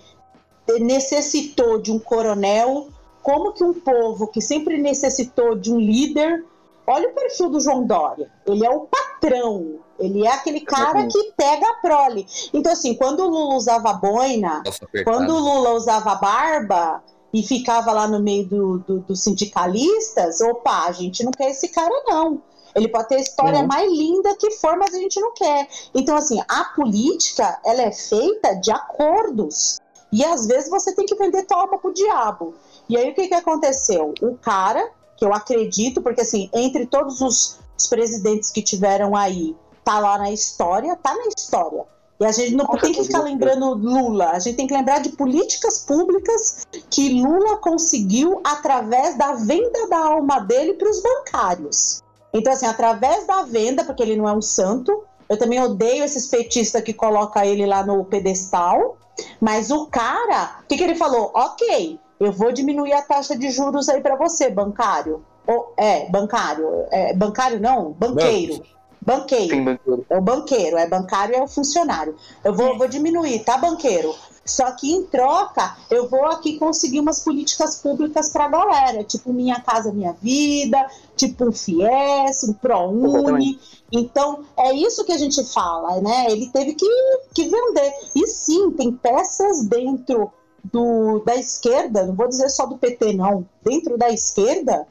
[0.79, 2.89] necessitou de um coronel,
[3.23, 6.45] como que um povo que sempre necessitou de um líder
[6.89, 8.31] Olha o perfil do João Dória.
[8.45, 9.75] Ele é o patrão.
[9.99, 12.25] Ele é aquele cara que pega a prole.
[12.53, 17.03] Então, assim, quando o Lula usava boina, Nossa, quando o Lula usava barba,
[17.33, 21.67] e ficava lá no meio do, do- dos sindicalistas, opa, a gente não quer esse
[21.69, 22.41] cara, não.
[22.75, 23.67] Ele pode ter a história Uhum.
[23.67, 25.67] mais linda que for, mas a gente não quer.
[25.95, 29.79] Então, assim, a política, ela é feita de acordos.
[30.11, 32.53] E às vezes você tem que vender tua alma pro diabo.
[32.87, 34.13] E aí o que, que aconteceu?
[34.21, 39.55] O cara, que eu acredito, porque assim, entre todos os, os presidentes que tiveram aí,
[39.83, 41.83] tá lá na história, tá na história.
[42.19, 45.09] E a gente não tem que ficar lembrando Lula, a gente tem que lembrar de
[45.09, 52.01] políticas públicas que Lula conseguiu através da venda da alma dele para os bancários.
[52.33, 56.27] Então, assim, através da venda, porque ele não é um santo, eu também odeio esses
[56.27, 58.97] petistas que colocam ele lá no pedestal,
[59.39, 61.31] mas o cara, o que, que ele falou?
[61.35, 65.23] Ok, eu vou diminuir a taxa de juros aí para você, bancário.
[65.45, 66.67] Ou, é, bancário.
[66.91, 68.63] É, bancário não, banqueiro.
[69.07, 69.55] Banqueiro.
[69.55, 70.05] Sim, banqueiro.
[70.09, 72.13] É o banqueiro, é bancário é o funcionário.
[72.43, 74.13] Eu vou, vou diminuir, tá, banqueiro?
[74.43, 79.61] Só que em troca, eu vou aqui conseguir umas políticas públicas pra galera, tipo Minha
[79.61, 83.57] Casa Minha Vida, tipo um FIES, um ProUni.
[83.93, 86.29] Então, é isso que a gente fala, né?
[86.29, 86.85] Ele teve que,
[87.33, 87.93] que vender.
[88.13, 90.33] E sim, tem peças dentro
[90.65, 94.85] do, da esquerda, não vou dizer só do PT, não, dentro da esquerda,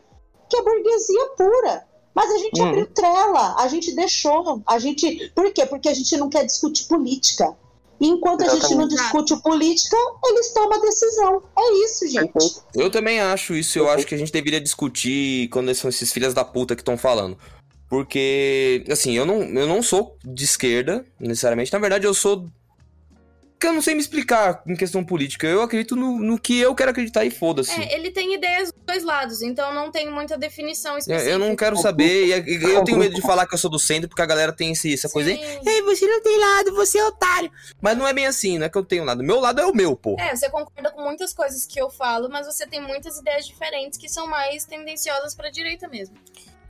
[0.49, 1.86] que é burguesia pura.
[2.17, 2.69] Mas a gente Uhum.
[2.69, 5.31] abriu trela, a gente deixou, a gente.
[5.35, 5.67] Por quê?
[5.67, 7.55] Porque a gente não quer discutir política.
[8.01, 11.43] E enquanto a gente não discute política, eles tomam a decisão.
[11.59, 12.61] É isso, gente.
[12.75, 13.79] Eu também acho isso.
[13.79, 16.97] Eu acho que a gente deveria discutir quando são esses filhas da puta que estão
[16.97, 17.39] falando.
[17.89, 21.73] Porque, assim, eu não, eu não sou de esquerda, necessariamente.
[21.73, 22.47] Na verdade, eu sou.
[23.67, 25.45] Que eu não sei me explicar em questão política.
[25.45, 27.73] Eu acredito no, no que eu quero acreditar e foda-se.
[27.73, 31.31] É, ele tem ideias dos dois lados, então não tem muita definição Eu, específica.
[31.33, 32.27] eu não quero saber.
[32.47, 34.53] E e eu tenho medo de falar que eu sou do centro, porque a galera
[34.53, 35.37] tem esse, essa coisa aí.
[35.37, 35.69] Sim.
[35.69, 37.51] Ei, você não tem lado, você é otário.
[37.81, 39.25] Mas não é bem assim, não é que eu tenho lado.
[39.25, 40.15] Meu lado é o meu, pô.
[40.17, 43.99] É, você concorda com muitas coisas que eu falo, mas você tem muitas ideias diferentes
[43.99, 46.15] que são mais tendenciosas pra direita mesmo.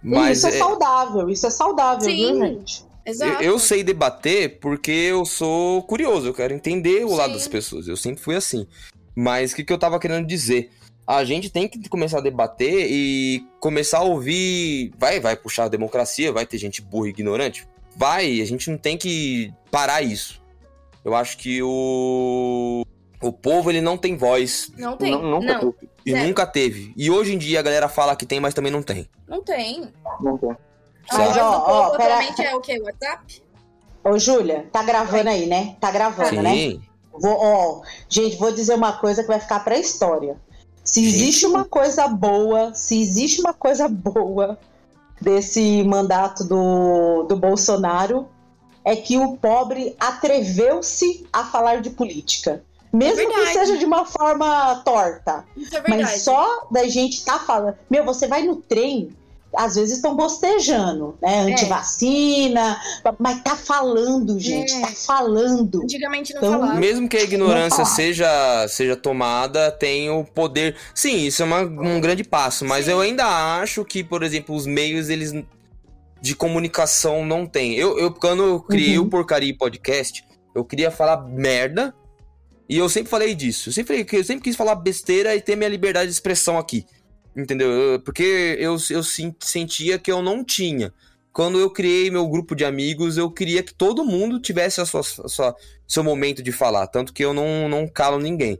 [0.03, 2.17] Mas isso é, é- saudável, isso é saudável, Sim.
[2.17, 2.86] viu, gente?
[3.07, 3.43] Exato.
[3.43, 7.35] Eu, eu sei debater porque eu sou curioso, eu quero entender o lado Sim.
[7.39, 7.87] das pessoas.
[7.87, 8.67] Eu sempre fui assim.
[9.15, 10.71] Mas o que, que eu tava querendo dizer?
[11.07, 14.93] A gente tem que começar a debater e começar a ouvir.
[14.99, 17.67] Vai, vai puxar a democracia, vai ter gente burra e ignorante?
[17.97, 20.43] Vai, a gente não tem que parar isso.
[21.05, 22.85] Eu acho que o.
[23.23, 25.13] O povo ele não tem voz Não tem.
[25.13, 25.91] Não, Não, nunca não, teve.
[26.05, 26.27] e Zero.
[26.27, 26.93] nunca teve.
[26.97, 29.09] E hoje em dia a galera fala que tem, mas também não tem.
[29.43, 29.91] tem.
[30.21, 30.55] Não tem.
[31.13, 32.81] Mas, ó, ó, pera- atualmente é o quê?
[32.83, 33.43] WhatsApp?
[34.05, 35.77] Ô, Júlia, tá gravando aí, né?
[35.81, 36.53] Tá gravando, né?
[36.53, 36.83] Sim.
[37.19, 40.37] Vou, ó, gente, vou dizer uma coisa que vai ficar pra história.
[40.85, 41.15] Se Gente.
[41.15, 44.59] existe uma coisa boa, se existe uma coisa boa
[45.21, 48.29] desse mandato do, do Bolsonaro,
[48.85, 52.63] é que o pobre atreveu-se a falar de política.
[52.93, 53.53] Mesmo que verdade.
[53.53, 55.45] seja de uma forma torta.
[55.57, 56.03] Isso é verdade.
[56.05, 57.77] Mas só da gente tá falando.
[57.91, 59.11] Meu, você vai no trem,
[59.57, 61.41] às vezes estão bostejando, né?
[61.41, 62.81] Antivacina,
[63.19, 64.81] mas tá falando, gente, É.
[64.81, 65.83] tá falando.
[65.83, 66.79] Antigamente não Então, falava.
[66.79, 70.77] Mesmo que a ignorância seja, seja tomada, tem o poder.
[70.95, 72.93] Sim, isso é uma- um grande passo, mas Sim.
[72.93, 73.25] eu ainda
[73.61, 75.33] acho que, por exemplo, os meios eles
[76.21, 77.75] de comunicação não têm.
[77.75, 79.05] Eu, eu quando eu criei Uhum.
[79.07, 81.95] o Porcaria Podcast, eu queria falar merda
[82.69, 83.69] e eu sempre falei disso.
[83.69, 86.85] Eu sempre, eu sempre quis falar besteira e ter minha liberdade de expressão aqui.
[87.37, 87.71] Entendeu?
[87.71, 90.93] Eu- porque eu, eu sen- sentia que eu não tinha.
[91.33, 95.01] Quando eu criei meu grupo de amigos, eu queria que todo mundo tivesse a sua,
[95.01, 95.55] a sua,
[95.87, 96.87] seu momento de falar.
[96.87, 98.59] Tanto que eu não, não calo ninguém.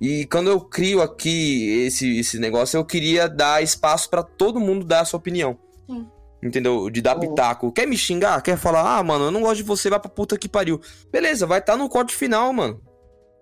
[0.00, 4.86] E quando eu crio aqui esse, esse negócio, eu queria dar espaço pra todo mundo
[4.86, 5.58] dar a sua opinião.
[5.86, 6.06] Sim.
[6.42, 6.88] Entendeu?
[6.88, 7.70] De dar pitaco.
[7.70, 8.40] Quer me xingar?
[8.40, 10.80] Quer falar, ah, mano, eu não gosto de você, vai pra puta que pariu.
[11.12, 12.80] Beleza, vai estar no corte final, mano.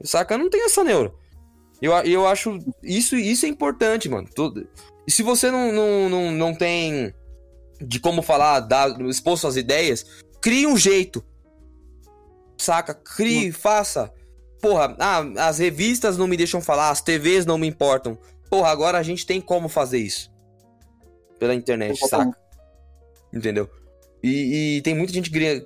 [0.03, 0.37] Saca?
[0.37, 1.13] Não tem essa neura.
[1.81, 2.59] Eu, eu acho.
[2.83, 4.29] Isso, isso é importante, mano.
[4.35, 4.67] Tudo-
[5.07, 7.15] E se você não, não, não, não tem
[7.81, 10.05] de como falar, dar, expor suas ideias,
[10.41, 11.25] crie um jeito.
[12.57, 12.93] Saca?
[12.95, 14.13] Crie, faça.
[14.61, 18.19] Porra, ah, as revistas não me deixam falar, as TVs não me importam.
[18.51, 20.31] Porra, agora a gente tem como fazer isso.
[21.39, 22.37] Pela internet, saca?
[23.33, 23.71] Entendeu?
[24.23, 25.65] E, e tem muita gente ganha-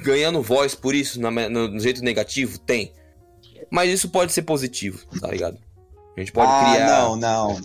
[0.00, 2.58] ganhando voz por isso, na no, no jeito negativo?
[2.58, 2.92] Tem.
[3.74, 5.58] Mas isso pode ser positivo, tá ligado?
[6.16, 6.86] A gente pode ah, criar.
[6.86, 7.60] não, não.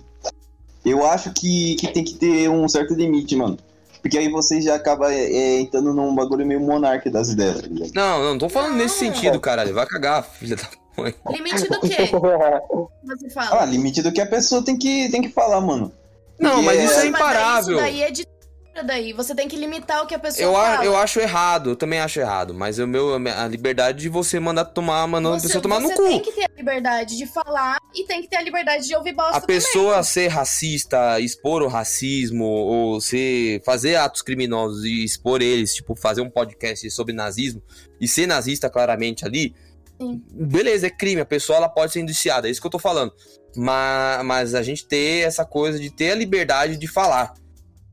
[0.83, 3.59] Eu acho que, que tem que ter um certo limite, mano.
[4.01, 7.67] Porque aí você já acaba é, é, entrando num bagulho meio monarca das ideias, tá
[7.67, 7.91] ligado?
[7.93, 9.13] Não, não, tô falando nesse Não.
[9.13, 9.71] sentido, caralho.
[9.75, 10.63] Vai cagar, filha da
[10.97, 11.13] mãe.
[11.29, 12.07] Limite do quê?
[12.07, 13.65] Você Ah, fala.
[13.65, 15.91] limite do que a pessoa tem que, tem que falar, mano.
[16.39, 17.75] Não, Porque mas isso é é- imparável.
[17.75, 18.38] Isso daí é ditadura.
[18.83, 19.13] Daí.
[19.13, 20.85] Você tem que limitar o que a pessoa Eu, a- fala.
[20.85, 22.53] eu acho errado, eu também acho errado.
[22.53, 25.87] Mas o meu, a liberdade de você mandar tomar, mandando a você, pessoa tomar no
[25.89, 26.03] você cu.
[26.03, 29.13] tem que ter a liberdade de falar e tem que ter a liberdade de ouvir
[29.13, 30.03] bosta A pessoa também.
[30.03, 36.21] ser racista, expor o racismo, ou ser, fazer atos criminosos e expor eles, tipo, fazer
[36.21, 37.61] um podcast sobre nazismo
[37.99, 39.53] e ser nazista claramente ali,
[40.01, 40.21] Sim.
[40.31, 43.11] beleza, é crime, a pessoa ela pode ser indiciada, é isso que eu tô falando.
[43.55, 47.33] Mas, mas a gente ter essa coisa de ter a liberdade de falar,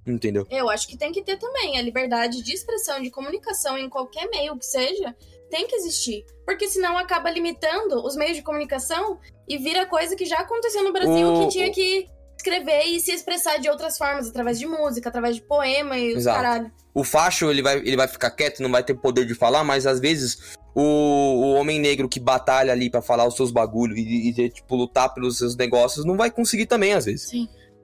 [0.07, 0.47] entendeu?
[0.51, 4.29] Eu acho que tem que ter também a liberdade de expressão, de comunicação em qualquer
[4.31, 5.15] meio que seja,
[5.51, 6.25] tem que existir.
[6.45, 10.93] Porque senão acaba limitando os meios de comunicação e vira coisa que já aconteceu no
[10.93, 15.09] Brasil, O- que tinha que escrever e se expressar de outras formas, através de música,
[15.09, 16.37] através de poema e Exato.
[16.41, 16.71] caralho.
[16.95, 19.87] O facho, ele vai, ele vai ficar quieto, não vai ter poder de falar, mas
[19.87, 24.29] às vezes o, o homem negro que batalha ali pra falar os seus bagulhos e,
[24.31, 27.31] e, tipo, lutar pelos seus negócios, não vai conseguir também, às vezes.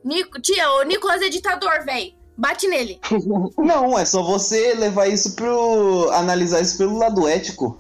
[0.05, 2.15] Nico, tia, o Nicolas é ditador, véi.
[2.37, 2.99] Bate nele.
[3.59, 6.11] Não, é só você levar isso pro.
[6.13, 7.79] analisar isso pelo lado ético.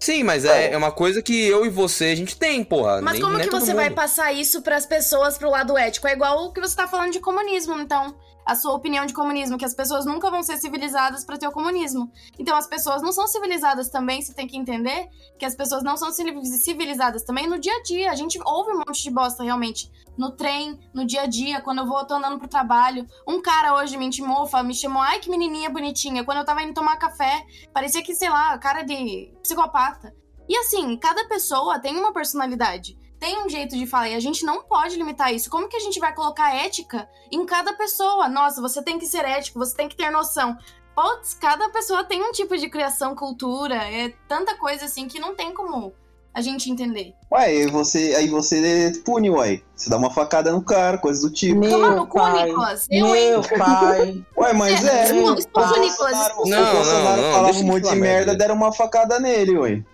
[0.00, 3.02] Sim, mas é, é uma coisa que eu e você, a gente tem, porra.
[3.02, 3.96] Mas Nem- como nem que todo você vai mundo.
[3.96, 6.08] passar isso pras pessoas pro lado ético?
[6.08, 8.16] É igual o que você tá falando de comunismo, então.
[8.50, 11.52] A sua opinião de comunismo, que as pessoas nunca vão ser civilizadas pra ter o
[11.52, 12.10] comunismo.
[12.36, 15.96] Então as pessoas não são civilizadas também, você tem que entender que as pessoas não
[15.96, 18.10] são civili- civilizadas também no dia a dia.
[18.10, 19.88] A gente ouve um monte de bosta realmente.
[20.18, 23.06] No trem, no dia a dia, quando eu vou tô andando pro trabalho.
[23.24, 26.24] Um cara hoje me intimou, me chamou, ai que menininha bonitinha.
[26.24, 30.12] Quando eu tava indo tomar café, parecia que, sei lá, cara de psicopata.
[30.48, 34.44] E assim, cada pessoa tem uma personalidade, tem um jeito de falar, e a gente
[34.44, 35.50] não pode limitar isso.
[35.50, 38.28] Como que a gente vai colocar ética em cada pessoa?
[38.28, 40.56] Nossa, você tem que ser ético, você tem que ter noção.
[40.96, 45.34] Putz, cada pessoa tem um tipo de criação, cultura, é tanta coisa assim que não
[45.36, 45.92] tem como
[46.32, 47.14] a gente entender.
[47.32, 49.60] Ué, você, aí você pune, ué.
[49.74, 51.60] Você dá uma facada no cara, coisa do tipo.
[51.60, 52.44] Toma Meu no cu, pai.
[52.46, 52.86] Nicolas.
[52.90, 53.30] Eu, hein?
[53.30, 54.24] Meu pai.
[54.36, 55.10] Ué, mas é.
[55.10, 55.80] É, expulsa o.
[55.80, 58.34] Nicolas, Bolsonaro, expulsa o Não, não, Bolsonaro não, falava um monte de merda.
[58.34, 59.84] deram uma facada nele, ué.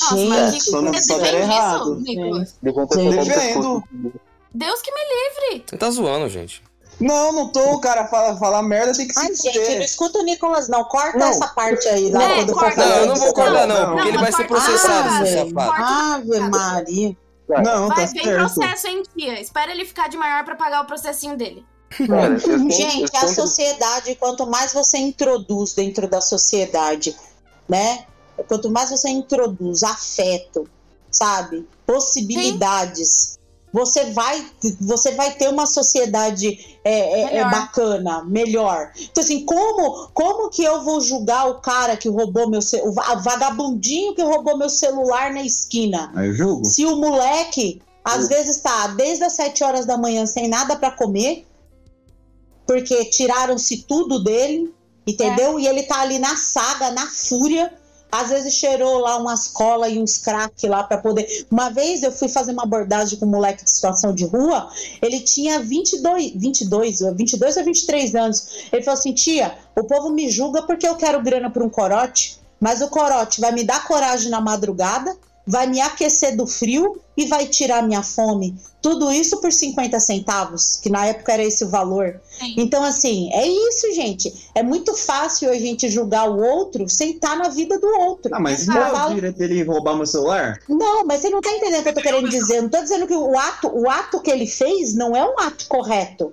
[0.00, 2.00] Nossa, mas que só não você defende errado.
[2.02, 2.54] isso, Nicolas?
[2.62, 3.24] Defendo.
[3.24, 3.84] pescoço.
[4.54, 5.64] Deus que me livre.
[5.68, 6.62] Você tá zoando, gente.
[7.00, 7.74] Não, não tô.
[7.74, 10.82] O cara fala, fala merda, tem que se Ai, gente, não escuta o Nicolas, não.
[10.84, 11.28] Corta Não.
[11.28, 12.22] essa parte aí lá.
[12.24, 12.84] É, corta.
[12.84, 14.64] Não, eu não vou acordar, não, Não, porque não, ele vai ser corta.
[14.64, 15.48] processado, Ah, velho.
[15.50, 15.84] safado.
[15.84, 17.16] Ave Maria.
[17.64, 18.36] Não, Vai, tá vem certo.
[18.54, 19.40] processo, hein, tia?
[19.40, 21.64] Espera ele ficar de maior pra pagar o processinho dele.
[22.06, 27.16] Cara, Gente, a sociedade, quanto mais você introduz dentro da sociedade,
[27.68, 28.04] né?
[28.46, 30.68] Quanto mais você introduz afeto,
[31.10, 31.66] sabe?
[31.86, 33.38] Possibilidades,
[33.72, 34.46] você vai,
[34.80, 37.50] você vai ter uma sociedade é, é, é Melhor.
[37.50, 38.92] bacana, melhor.
[38.98, 43.14] Então, assim, como, como que eu vou julgar o cara que roubou meu o va-
[43.16, 46.10] vagabundinho que roubou meu celular na esquina?
[46.14, 46.64] Aí eu julgo.
[46.64, 50.90] Se o moleque, às vezes, tá desde as 7 horas da manhã sem nada pra
[50.90, 51.46] comer,
[52.66, 54.74] porque tiraram-se tudo dele,
[55.06, 55.58] entendeu?
[55.58, 57.72] E ele tá ali na saga, na fúria.
[58.10, 61.46] Às vezes cheirou lá umas colas e uns crack lá pra poder.
[61.50, 64.70] Uma vez eu fui fazer uma abordagem com um moleque de situação de rua,
[65.02, 68.68] ele tinha 22, 22, ou 22 ou 23 anos.
[68.72, 72.38] Ele falou assim: tia, o povo me julga porque eu quero grana por um corote,
[72.58, 75.14] mas o corote vai me dar coragem na madrugada,
[75.48, 78.54] vai me aquecer do frio e vai tirar minha fome.
[78.80, 82.20] Tudo isso por 50 centavos, que na época era esse o valor.
[82.38, 82.54] Sim.
[82.58, 84.32] Então, assim, é isso, gente.
[84.54, 88.32] É muito fácil a gente julgar o outro sem estar na vida do outro.
[88.34, 90.60] Ah, mas não é o direito dele roubar meu celular?
[90.68, 92.58] Não, mas você não tá entendendo o que eu tô querendo dizer.
[92.58, 95.40] Eu não tô dizendo que o ato, o ato que ele fez não é um
[95.40, 96.32] ato correto.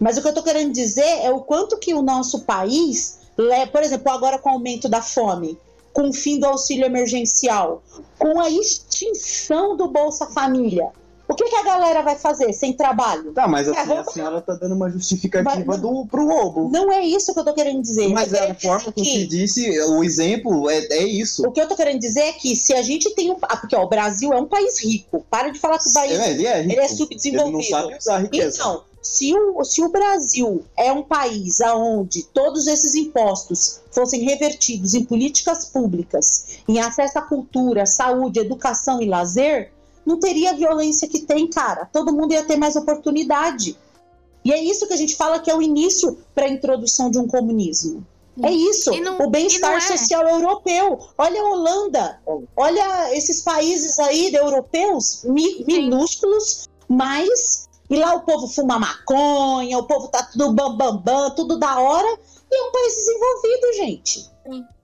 [0.00, 3.66] Mas o que eu tô querendo dizer é o quanto que o nosso país, le-
[3.66, 5.58] por exemplo, agora com o aumento da fome,
[5.92, 7.82] com o fim do auxílio emergencial,
[8.18, 10.88] com a extinção do Bolsa Família,
[11.28, 13.32] o que, que a galera vai fazer sem trabalho?
[13.32, 16.68] Tá, mas É, assim, a senhora tá dando uma justificativa Vai- do, pro roubo.
[16.70, 18.08] Não é isso que eu tô querendo dizer.
[18.08, 21.46] Mas é quero a forma que que- você disse, o exemplo é, é isso.
[21.46, 23.36] O que eu tô querendo dizer é que se a gente tem um.
[23.42, 25.24] ah, Porque ó, o Brasil é um país rico.
[25.30, 26.72] Para de falar que o país É, ele é rico.
[26.72, 27.58] ele é subdesenvolvido.
[27.58, 28.58] Ele não sabe usar riqueza.
[28.60, 34.94] Então, se o, se o Brasil é um país onde todos esses impostos fossem revertidos
[34.94, 39.72] em políticas públicas, em acesso à cultura, saúde, educação e lazer,
[40.06, 41.84] não teria a violência que tem, cara.
[41.92, 43.76] Todo mundo ia ter mais oportunidade.
[44.44, 47.18] E é isso que a gente fala que é o início para a introdução de
[47.18, 48.04] um comunismo.
[48.42, 49.80] É isso, E não- o bem-estar é.
[49.80, 50.98] social europeu.
[51.18, 52.20] Olha a Holanda,
[52.56, 57.61] olha esses países aí europeus mi- minúsculos, mas
[57.92, 61.78] e lá o povo fuma maconha, o povo tá tudo bambambam, bam, bam, tudo da
[61.78, 62.08] hora,
[62.50, 64.30] e é um país desenvolvido, gente.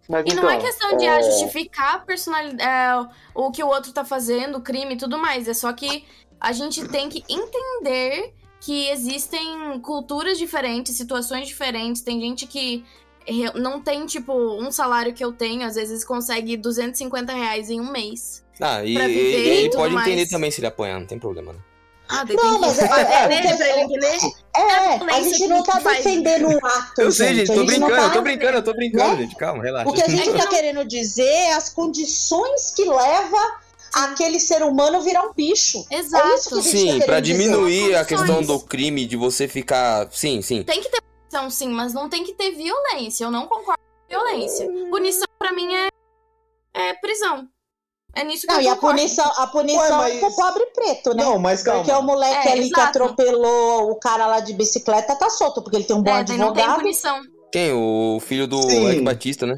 [0.09, 3.66] Mas E não é então, questão de é, ah, justificar a personalidade, o que o
[3.68, 5.46] outro tá fazendo, o crime e tudo mais.
[5.48, 6.04] É só que
[6.40, 12.00] a gente tem que entender que existem culturas diferentes, situações diferentes.
[12.02, 12.84] Tem gente que
[13.54, 17.92] não tem, tipo, um salário que eu tenho, às vezes consegue 250 reais em um
[17.92, 18.42] mês.
[18.61, 20.09] Ah, e, Pra viver e- e pode mais.
[20.09, 21.59] entender também se ele apanhar, não tem problema, né?
[22.09, 23.28] Ah, Não, mas é- é- é.
[24.56, 27.00] É, a violência gente não tá defendendo um ato.
[27.00, 29.36] Eu sei, gente, a tô não brincando, tá- eu tô brincando, eu tô brincando, gente.
[29.36, 29.88] Calma, relaxa.
[29.88, 33.38] O que a gente tá querendo dizer é as condições que leva
[33.94, 35.78] aquele ser humano virar um bicho.
[35.90, 36.59] É isso que Exato.
[36.59, 37.38] a gente Sim, tá pra querendo dizer.
[37.42, 40.09] diminuir a questão do crime, de você ficar.
[40.11, 40.62] Sim, sim.
[40.62, 43.24] Tem que ter punição, sim, mas não tem que ter violência.
[43.24, 44.66] Eu não concordo com violência.
[44.90, 45.88] Punição, pra mim, é,
[46.74, 47.46] é prisão.
[48.20, 51.14] É nisso que Não, eu e a punição, a punição Ué, mas- pro pobre preto,
[51.14, 51.22] né?
[51.24, 51.82] Não, mas calma.
[51.84, 52.88] Porque o moleque É, ali que exato.
[53.02, 56.36] atropelou o cara lá de bicicleta tá solto, porque ele tem um bom É, daí
[56.36, 56.80] não tem advogado.
[56.80, 57.20] punição.
[57.52, 57.72] Quem?
[57.72, 58.60] O filho do.
[58.70, 59.56] Eric Batista, né?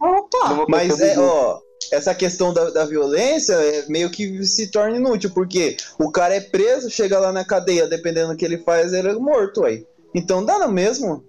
[0.00, 0.48] Opa!
[0.50, 1.58] Numa Mas é, ó,
[1.92, 6.40] essa questão da, da violência é meio que se torna inútil, porque o cara é
[6.40, 9.84] preso, chega lá na cadeia, dependendo do que ele faz, ele é morto aí.
[10.14, 11.24] Então dá no mesmo.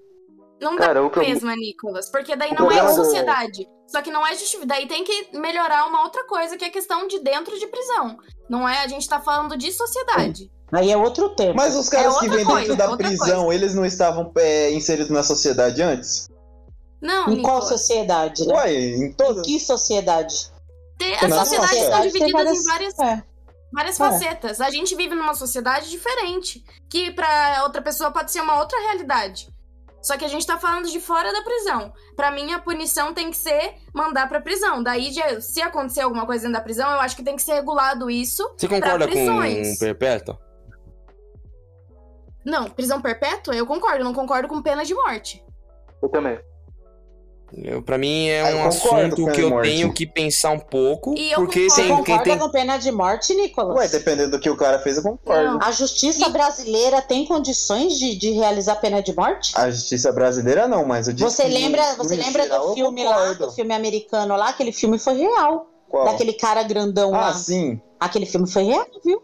[0.61, 3.67] Não Cara, dá o problema- mesmo, Nicolas, porque daí o não é a do- sociedade.
[3.91, 4.67] Só que não é justificado.
[4.67, 8.17] Daí tem que melhorar uma outra coisa, que é a questão de dentro de prisão.
[8.49, 10.51] Não é, a gente tá falando de sociedade.
[10.71, 11.55] Aí é outro tema.
[11.55, 15.09] Mas os caras que outra vêm coisa, dentro da prisão, eles não estavam é, inseridos
[15.09, 16.29] na sociedade antes?
[17.01, 18.53] Não, Em qual sociedade, né?
[18.53, 19.45] Uai, em Em todas.
[19.45, 20.51] que sociedade?
[20.97, 23.23] Tem- Na As sociedades sociedade estão divididas várias- em várias, É.
[23.73, 23.97] várias É.
[23.97, 24.61] facetas.
[24.61, 29.49] A gente vive numa sociedade diferente, que pra outra pessoa pode ser uma outra realidade.
[30.01, 31.93] Só que a gente tá falando de fora da prisão.
[32.15, 34.81] Pra mim, a punição tem que ser mandar pra prisão.
[34.81, 38.09] Daí, se acontecer alguma coisa dentro da prisão, eu acho que tem que ser regulado
[38.09, 38.49] isso.
[38.57, 39.77] Você concorda com prisões.
[39.77, 40.39] perpétua?
[42.45, 44.03] Não, prisão perpétua, eu concordo.
[44.03, 45.43] Não concordo com pena de morte.
[46.01, 46.39] Eu também.
[47.85, 49.69] Pra mim é Ah, eu um assunto que eu morte.
[49.69, 51.15] tenho que pensar um pouco.
[51.17, 51.75] E eu porque concordo.
[51.75, 52.37] Tem, quem concorda tem.
[52.39, 53.75] com pena de morte, Nicolas?
[53.77, 55.43] Ué, dependendo do que o cara fez, eu concordo.
[55.53, 55.59] Não.
[55.61, 59.51] A justiça E- brasileira tem condições de, de realizar pena de morte?
[59.55, 63.03] A justiça brasileira não, mas eu disse Você que lembra, você lembra geral, do filme
[63.03, 64.49] lá, do filme americano lá?
[64.49, 65.67] Aquele filme foi real.
[65.89, 66.05] Qual?
[66.05, 67.33] Daquele cara grandão Ah, lá.
[67.33, 67.81] sim.
[67.99, 69.21] Aquele filme foi real, viu?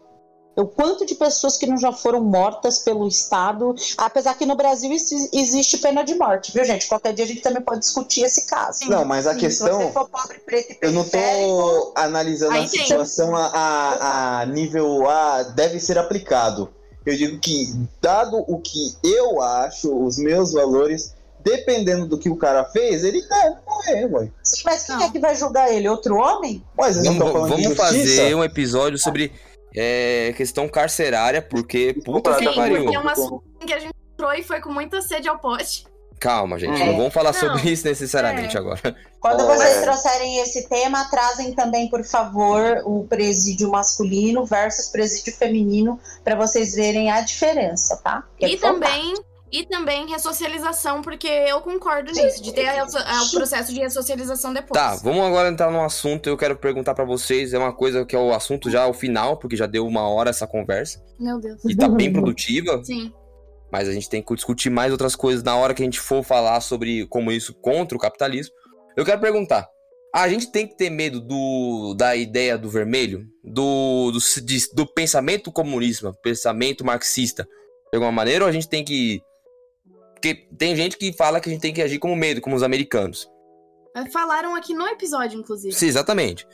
[0.56, 4.90] O quanto de pessoas que não já foram mortas pelo Estado, apesar que no Brasil
[4.90, 6.88] exi- existe pena de morte, viu, gente?
[6.88, 8.88] Qualquer dia a gente também pode discutir esse caso.
[8.88, 12.52] Não, mas a Sim, questão- Se você for pobre, preto e Eu não tô analisando
[12.52, 12.80] Aí a tem.
[12.80, 16.70] situação a, a, nível A deve ser aplicado.
[17.04, 22.36] Eu digo que, dado o que eu acho, os meus valores, dependendo do que o
[22.36, 24.28] cara fez, ele deve morrer, ué.
[24.42, 25.02] Sim, mas quem Não.
[25.04, 25.88] é que vai julgar ele?
[25.88, 26.64] Outro homem?
[26.76, 29.30] Mas não Vamos, fazer um episódio sobre
[29.76, 32.82] é, questão carcerária, porque puta Sim, que pariu.
[32.84, 35.84] porque é um assunto que a gente entrou e foi com muita sede ao pote.
[36.18, 36.80] Calma, gente.
[36.80, 36.86] É.
[36.86, 37.38] Não vamos falar Não.
[37.38, 38.58] sobre isso necessariamente É.
[38.60, 38.96] agora.
[39.20, 39.54] Quando É.
[39.54, 46.34] vocês trouxerem esse tema, trazem também, por favor, o presídio masculino versus presídio feminino, para
[46.34, 48.24] vocês verem a diferença, tá?
[48.38, 49.12] Que é E também,
[49.52, 53.80] e também ressocialização, porque eu concordo nisso, de ter a resso- a- o processo de
[53.80, 54.80] ressocialização depois.
[54.80, 56.28] Tá, vamos agora entrar num assunto.
[56.28, 57.52] Eu quero perguntar pra vocês.
[57.54, 60.30] É uma coisa que é o assunto já, o final, porque já deu uma hora
[60.30, 61.00] essa conversa.
[61.18, 61.64] Meu Deus.
[61.64, 62.82] E tá bem produtiva.
[62.84, 63.12] Sim.
[63.70, 66.22] Mas a gente tem que discutir mais outras coisas na hora que a gente for
[66.22, 68.54] falar sobre como isso contra o capitalismo.
[68.96, 69.68] Eu quero perguntar.
[70.14, 73.24] A gente tem que ter medo do, da ideia do vermelho?
[73.44, 78.44] Do, do, de- do pensamento comunista, pensamento marxista, de alguma maneira?
[78.44, 79.20] Ou a gente tem que.
[80.16, 82.62] Porque tem gente que fala que a gente tem que agir como medo, como os
[82.62, 83.30] americanos.
[84.12, 85.74] Falaram aqui no episódio, inclusive.
[85.74, 86.46] Sim, exatamente.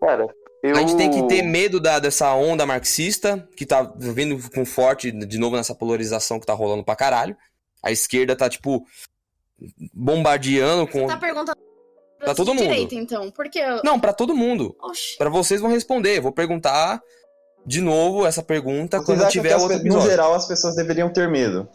[0.00, 0.26] Cara,
[0.62, 0.76] eu...
[0.76, 5.10] A gente tem que ter medo da, dessa onda marxista, que tá vindo com forte,
[5.10, 7.36] de novo, nessa polarização que tá rolando pra caralho.
[7.82, 8.84] A esquerda tá, tipo,
[9.92, 11.06] bombardeando com.
[11.06, 11.58] Tá perguntando
[12.18, 12.64] Pra todo mundo.
[12.68, 13.30] direita, então.
[13.30, 13.58] Porque.
[13.58, 14.74] eu- Não, pra todo mundo.
[14.82, 15.16] Oxi.
[15.16, 16.18] Pra vocês vão responder.
[16.18, 17.00] Eu Vou perguntar
[17.64, 20.10] de novo essa pergunta Vocês quando tiver outro pe- no episódio.
[20.10, 21.68] geral as pessoas deveriam ter medo?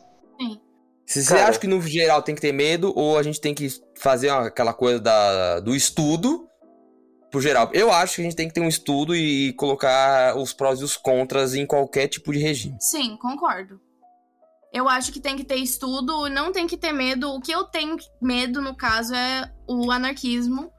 [1.05, 1.47] Se você Cara.
[1.49, 3.67] acha que no geral tem que ter medo, ou a gente tem que
[3.99, 6.47] fazer aquela coisa da, do estudo
[7.29, 7.69] pro geral.
[7.73, 10.83] Eu acho que a gente tem que ter um estudo e colocar os prós e
[10.83, 12.77] os contras em qualquer tipo de regime.
[12.79, 13.81] Sim, concordo.
[14.71, 17.29] Eu acho que tem que ter estudo, não tem que ter medo.
[17.31, 20.71] O que eu tenho medo, no caso, é o anarquismo.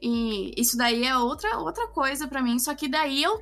[0.00, 2.58] E isso daí é outra, outra coisa pra mim.
[2.58, 3.38] Só que daí eu.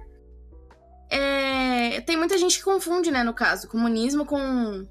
[1.10, 4.86] é, Tem muita gente que confunde, né, no caso, comunismo com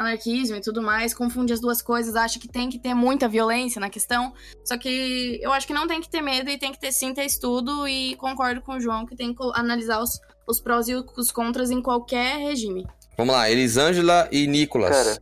[0.00, 3.80] anarquismo e tudo mais, confunde as duas coisas, acha que tem que ter muita violência
[3.80, 4.32] na questão.
[4.64, 7.12] Só que eu acho que não tem que ter medo e tem que ter sim
[7.12, 7.86] ter estudo.
[7.86, 11.70] E concordo com o João que tem que analisar os, os prós e os contras
[11.70, 12.86] em qualquer regime.
[13.16, 14.90] Vamos lá, Elisângela e Nicolas.
[14.96, 15.18] Cara.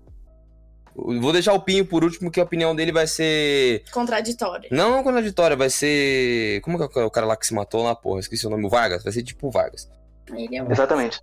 [0.95, 3.85] Vou deixar o Pinho por último, que a opinião dele vai ser.
[3.93, 4.69] Contraditório.
[4.73, 6.61] Não, não contraditória, vai ser.
[6.63, 8.19] Como que é o cara lá que se matou lá, porra?
[8.21, 9.05] Esqueci o nome, o Vargas.
[9.05, 9.89] Vai ser tipo o Vargas.
[10.35, 10.71] Ele é um...
[10.71, 11.21] Exatamente.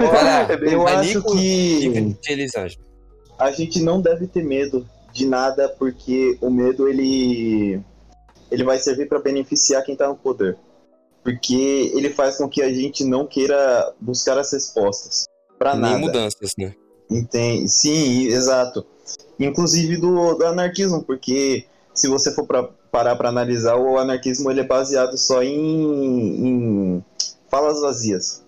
[0.00, 2.82] Olha, É bem- Eu É acho Nico que Elisângela.
[3.40, 7.80] A gente não deve ter medo de nada, porque o medo ele
[8.50, 10.56] ele vai servir para beneficiar quem tá no poder.
[11.22, 15.24] Porque ele faz com que a gente não queira buscar as respostas
[15.58, 15.98] para Nem nada.
[15.98, 16.74] mudanças, né?
[17.10, 17.68] Entende?
[17.68, 18.84] Sim, exato.
[19.38, 21.64] Inclusive do, do anarquismo, porque
[21.94, 27.04] se você for pra, parar para analisar, o anarquismo ele é baseado só em, em
[27.50, 28.42] falas vazias.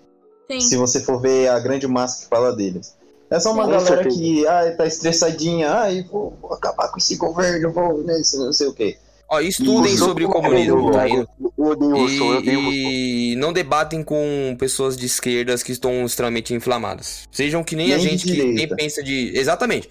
[0.51, 0.61] Sim.
[0.61, 2.97] Se você for ver a grande massa que fala deles.
[3.33, 4.17] É só uma Com galera certeza.
[4.19, 8.53] que ai, tá estressadinha, ai, vou, vou acabar com esse governo, vou, né, isso, não
[8.53, 8.97] sei o quê.
[9.29, 11.09] Ó, estudem sobre o comunismo, tá?
[11.09, 12.45] E, Eu eu odeio o Russo.
[12.45, 17.23] e não debatem com pessoas de esquerdas que estão extremamente inflamadas.
[17.33, 19.33] Sejam que nem a Nem de gente que nem pensa de.
[19.35, 19.89] Exatamente.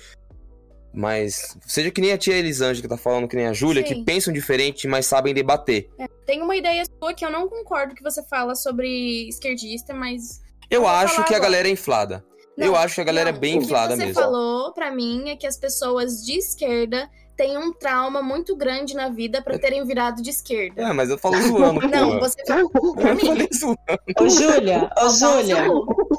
[0.93, 4.03] Mas seja que nem a tia Elisângela que tá falando, que nem a Júlia, que
[4.03, 5.89] pensam diferente, mas sabem debater.
[6.25, 10.39] Tem uma ideia sua que eu não concordo que você fala sobre esquerdista, mas.
[10.69, 11.39] Eu vou acho que a agora.
[11.39, 12.23] galera é inflada.
[12.61, 14.21] Eu Não, acho que a galera não, é bem inflada O que você mesmo.
[14.21, 19.09] falou pra mim é que as pessoas de esquerda têm um trauma muito grande na
[19.09, 20.81] vida pra terem virado de esquerda.
[20.83, 22.19] É, mas eu falo zoando, Não, porra.
[22.29, 23.47] você falou pra Eu mim.
[23.53, 23.77] zoando.
[24.19, 25.65] Ô, Júlia, ô, Júlia,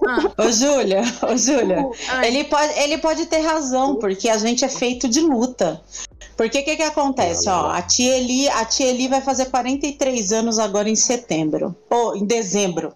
[0.09, 1.89] Ah, ô, Júlia, ô, Júlia.
[2.25, 5.81] Ele pode, ele pode ter razão, porque a gente é feito de luta.
[6.37, 7.49] Porque o que, que acontece?
[7.49, 11.77] Ó, a tia, Eli, a tia Eli vai fazer 43 anos agora em setembro.
[11.91, 12.95] Ou em dezembro.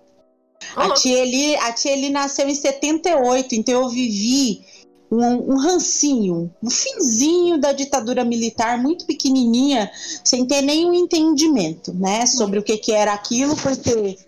[0.76, 4.62] A tia, Eli, a tia Eli nasceu em 78, então eu vivi
[5.10, 9.90] um, um rancinho, um finzinho da ditadura militar, muito pequenininha,
[10.22, 14.18] sem ter nenhum entendimento, né, sobre o que, que era aquilo, porque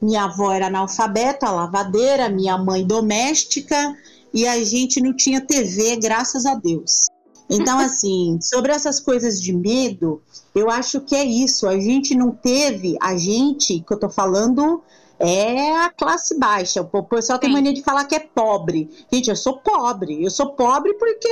[0.00, 3.96] minha avó era analfabeta, lavadeira, minha mãe doméstica,
[4.32, 7.08] e a gente não tinha TV, graças a Deus.
[7.48, 10.20] Então, assim, sobre essas coisas de medo,
[10.54, 11.66] eu acho que é isso.
[11.66, 14.82] A gente não teve, a gente, que eu tô falando,
[15.18, 16.86] é a classe baixa.
[16.92, 18.90] O pessoal tem mania de falar que é pobre.
[19.12, 20.22] Gente, eu sou pobre.
[20.24, 21.28] Eu sou pobre porque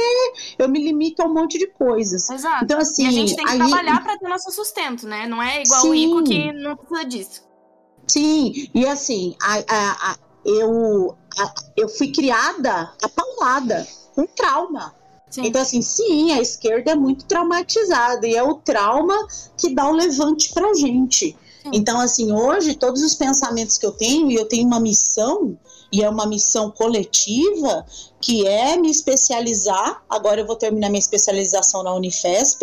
[0.58, 2.28] eu me limito a um monte de coisas.
[2.30, 2.64] Exato.
[2.64, 5.26] Então, assim, e a gente tem que aí- trabalhar pra ter nosso sustento, né?
[5.26, 5.94] Não é igual o Sim.
[6.10, 7.42] Ico que não precisa disso.
[8.06, 11.16] Sim, e assim, a, a- a- eu,
[11.76, 14.94] eu fui criada apaulada, com trauma.
[15.30, 15.46] Sim.
[15.46, 19.14] Então, assim, sim, a esquerda é muito traumatizada e é o trauma
[19.56, 21.36] que dá o levante pra gente.
[21.72, 25.56] Então, assim, hoje, todos os pensamentos que eu tenho, e eu tenho uma missão,
[25.90, 27.86] e é uma missão coletiva,
[28.20, 30.02] que é me especializar.
[30.08, 32.60] Agora eu vou terminar minha especialização na Unifesp,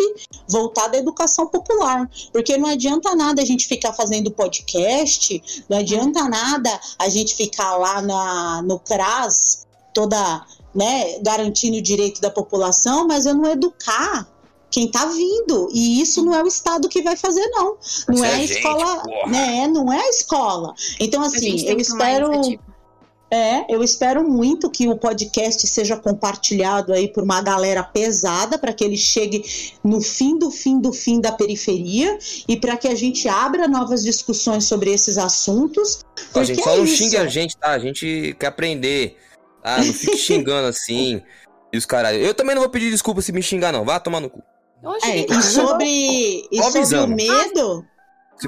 [0.48, 2.10] voltar da educação popular.
[2.32, 7.76] Porque não adianta nada a gente ficar fazendo podcast, não adianta nada a gente ficar
[7.76, 10.44] lá na, no CRAS, toda,
[10.74, 14.31] né, garantindo o direito da população, mas eu não educar
[14.72, 15.68] quem tá vindo.
[15.72, 17.76] E isso não é o Estado que vai fazer, não.
[18.08, 19.30] Não Isso é é a a gente, escola, porra.
[19.30, 19.68] né?
[19.68, 20.74] Não é a escola.
[20.98, 22.30] Então, a assim, eu espero.
[23.30, 28.74] É, eu espero muito que o podcast seja compartilhado aí por uma galera pesada para
[28.74, 29.42] que ele chegue
[29.82, 34.04] no fim do fim do fim da periferia e para que a gente abra novas
[34.04, 36.04] discussões sobre esses assuntos.
[36.04, 36.96] Ó, Porque gente, só é não isso.
[36.96, 37.70] xingue a gente, tá?
[37.70, 39.16] A gente quer aprender.
[39.64, 41.22] Ah, não fique xingando assim.
[41.72, 42.18] E os caralho.
[42.18, 43.82] Eu também não vou pedir desculpa se me xingar, não.
[43.82, 44.42] Vá tomar no cu.
[45.04, 47.84] É, e sobre, e sobre o medo,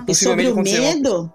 [0.08, 1.32] e sobre o medo,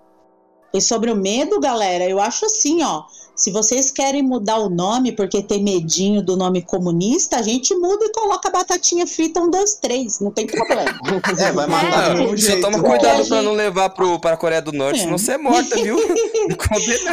[0.74, 3.04] e sobre o medo, galera, eu acho assim, ó.
[3.36, 8.04] Se vocês querem mudar o nome porque tem medinho do nome comunista, a gente muda
[8.04, 10.20] e coloca batatinha frita um, dois, três.
[10.20, 10.91] Não tem problema.
[11.39, 14.74] É, vai matar mesmo só toma cuidado pra gente- não levar pro, pra Coreia do
[14.74, 15.04] Norte, É.
[15.04, 15.95] senão você é morta, viu?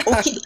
[0.04, 0.40] O que,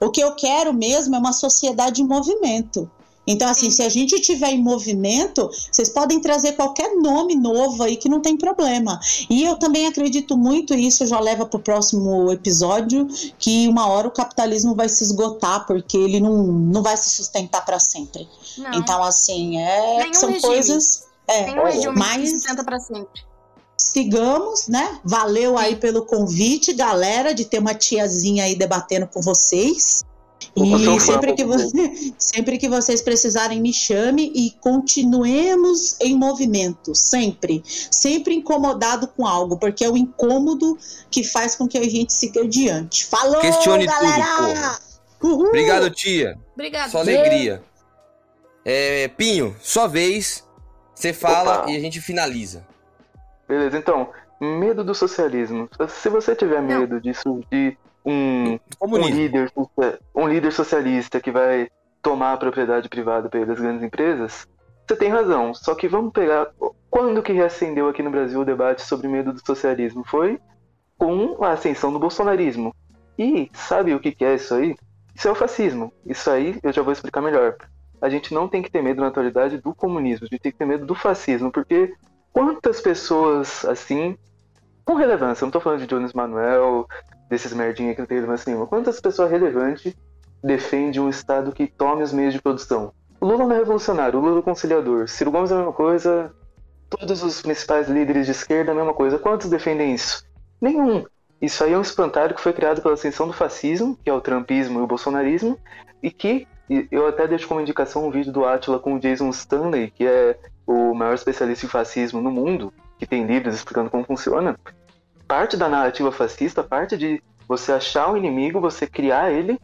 [0.00, 2.90] o que eu quero mesmo é uma sociedade em movimento.
[3.26, 7.96] Então, assim, se a gente tiver em movimento, vocês podem trazer qualquer nome novo aí
[7.96, 8.98] que não tem problema.
[9.28, 13.06] E eu também acredito muito, e isso já leva para o próximo episódio,
[13.38, 17.64] que uma hora o capitalismo vai se esgotar, porque ele não, não vai se sustentar
[17.64, 18.28] para sempre.
[18.58, 18.72] não.
[18.74, 20.42] Então, assim, é, Nenhum são regime.
[20.48, 21.04] coisas.
[21.28, 23.22] É, Tem um regime mas sustenta pra sempre.
[23.78, 24.98] sigamos, né?
[25.04, 30.02] Valeu aí pelo convite, galera, de ter uma tiazinha aí debatendo com vocês.
[30.56, 37.62] E sempre que, você, sempre que vocês precisarem, me chame e continuemos em movimento, sempre.
[37.66, 40.78] Sempre incomodado com algo, porque é o incômodo
[41.10, 43.06] que faz com que a gente siga adiante.
[43.06, 44.78] Falou, Questione tudo, galera!
[45.22, 45.48] Uhul!
[45.48, 46.38] Obrigado, tia.
[46.54, 46.90] Obrigada.
[46.90, 47.62] Só alegria.
[48.64, 50.46] É, Pinho, sua vez.
[50.94, 51.70] Você fala Opa.
[51.70, 52.66] e a gente finaliza.
[53.48, 54.10] Beleza, então,
[54.40, 55.68] medo do socialismo.
[55.88, 56.80] Se você tiver Não.
[56.80, 59.52] medo de surgir um, um, líder,
[60.14, 61.68] um líder socialista que vai
[62.02, 64.46] tomar a propriedade privada pelas grandes empresas,
[64.86, 65.54] você tem razão.
[65.54, 66.48] Só que vamos pegar.
[66.90, 70.04] Quando que reacendeu aqui no Brasil o debate sobre medo do socialismo?
[70.04, 70.40] Foi
[70.98, 72.74] com a ascensão do bolsonarismo.
[73.18, 74.74] E sabe o que, é isso aí?
[75.14, 75.92] Isso é o fascismo.
[76.04, 77.56] Isso aí eu já vou explicar melhor.
[78.00, 80.58] A gente não tem que ter medo na atualidade do comunismo, a gente tem que
[80.58, 81.92] ter medo do fascismo, porque
[82.32, 84.16] quantas pessoas assim,
[84.86, 86.88] com relevância, eu não tô falando de Jones Manuel,
[87.30, 89.94] desses merdinha que não tem relevância nenhuma, quantas pessoas relevantes
[90.42, 92.92] defendem um Estado que tome os meios de produção?
[93.20, 96.34] O Lula não é revolucionário, o Lula é conciliador, Ciro Gomes é a mesma coisa,
[96.90, 99.18] todos os principais líderes de esquerda é a mesma coisa.
[99.18, 100.24] Quantos defendem isso?
[100.60, 101.04] Nenhum.
[101.40, 104.20] Isso aí é um espantalho que foi criado pela ascensão do fascismo, que é o
[104.20, 105.58] trumpismo e o bolsonarismo,
[106.02, 106.46] e que
[106.90, 110.38] eu até deixo como indicação um vídeo do Atila com o Jason Stanley, que é
[110.66, 114.58] o maior especialista em fascismo no mundo, que tem livros explicando como funciona.
[115.30, 119.60] Parte da narrativa fascista, parte de você achar um inimigo, você criar ele,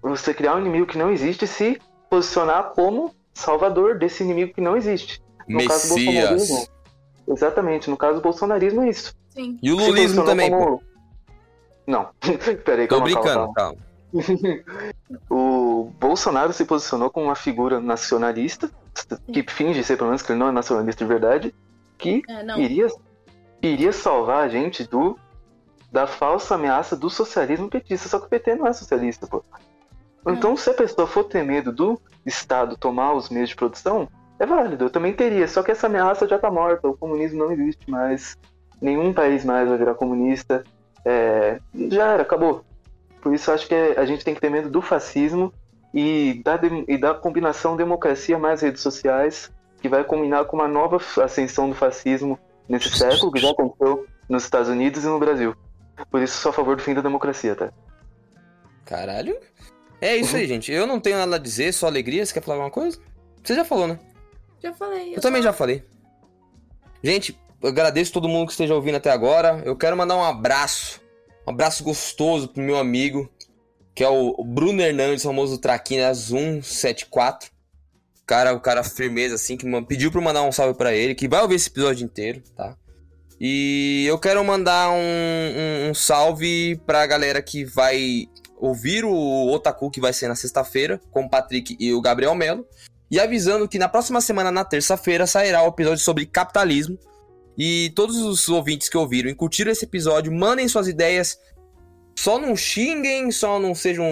[0.00, 4.62] você criar um inimigo que não existe e se posicionar como salvador desse inimigo que
[4.62, 5.22] não existe.
[5.46, 6.28] No caso do Messias.
[6.30, 6.68] bolsonarismo.
[7.28, 9.14] Exatamente, no caso do bolsonarismo é isso.
[9.28, 9.58] Sim.
[9.62, 10.82] E o lulismo também, como- pô.
[11.86, 12.08] Não,
[12.64, 13.54] peraí, Tô calma, calma, brincando, calma.
[13.54, 13.78] calma.
[15.28, 18.70] o Bolsonaro se posicionou como uma figura nacionalista,
[19.30, 21.54] que finge ser pelo menos que ele não é nacionalista de verdade,
[21.98, 22.88] que É, iria,
[23.68, 25.18] iria salvar a gente do
[25.90, 28.08] da falsa ameaça do socialismo petista.
[28.08, 29.44] Só que o PT não é socialista, pô.
[30.26, 34.08] Então, se a pessoa for ter medo do Estado tomar os meios de produção,
[34.38, 34.86] é válido.
[34.86, 35.46] Eu também teria.
[35.46, 36.88] Só que essa ameaça já tá morta.
[36.88, 38.36] O comunismo não existe mais.
[38.80, 40.64] Nenhum país mais vai virar comunista.
[41.04, 41.60] É,
[41.90, 42.64] já era, acabou.
[43.20, 45.52] Por isso, acho que é- a gente tem que ter medo do fascismo
[45.92, 46.58] e da,
[46.88, 51.74] e da combinação democracia mais redes sociais, que vai combinar com uma nova ascensão do
[51.74, 52.38] fascismo
[52.68, 55.54] nesse século, que já aconteceu nos Estados Unidos e no Brasil.
[56.10, 57.72] Por isso, sou a favor do fim da democracia, tá?
[58.84, 59.38] Caralho.
[60.00, 60.70] É isso aí, gente.
[60.70, 62.24] Eu não tenho nada a dizer, só alegria.
[62.24, 62.98] Você quer falar alguma coisa?
[63.42, 63.98] Você já falou, né?
[64.62, 65.16] Já falei.
[65.16, 65.84] Eu também já falei.
[67.02, 69.62] Gente, eu agradeço todo mundo que esteja ouvindo até agora.
[69.64, 71.00] Eu quero mandar um abraço.
[71.46, 73.30] Um abraço gostoso pro meu amigo,
[73.94, 77.53] que é o o Bruno Hernandes, famoso Traquinas 174.
[78.26, 81.28] Cara, o cara firmeza, assim, que pediu pra eu mandar um salve pra ele, que
[81.28, 82.74] vai ouvir esse episódio inteiro, tá?
[83.40, 89.90] E eu quero mandar um, um- um salve pra galera que vai ouvir o Otaku,
[89.90, 92.66] que vai ser na sexta-feira, com o Patrick e o Gabriel Melo.
[93.10, 96.98] E avisando que na próxima semana, na terça-feira, sairá o episódio sobre capitalismo.
[97.58, 101.36] E todos os ouvintes que ouviram e curtiram esse episódio, mandem suas ideias.
[102.18, 104.06] Só não xinguem, só não sejam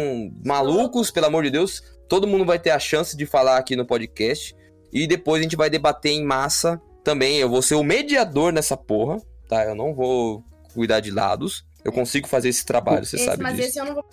[0.45, 1.83] malucos, pelo amor de Deus.
[2.13, 4.55] Todo mundo vai ter a chance de falar aqui no podcast.
[4.93, 7.39] E depois a gente vai debater em massa também.
[7.39, 9.17] Eu vou ser o mediador nessa porra,
[9.49, 9.65] tá?
[9.65, 10.45] Eu não vou
[10.75, 11.65] cuidar de lados.
[11.83, 13.69] Eu consigo fazer esse trabalho, você Esse- sabe mas disso.
[13.71, 14.05] esse eu não vou.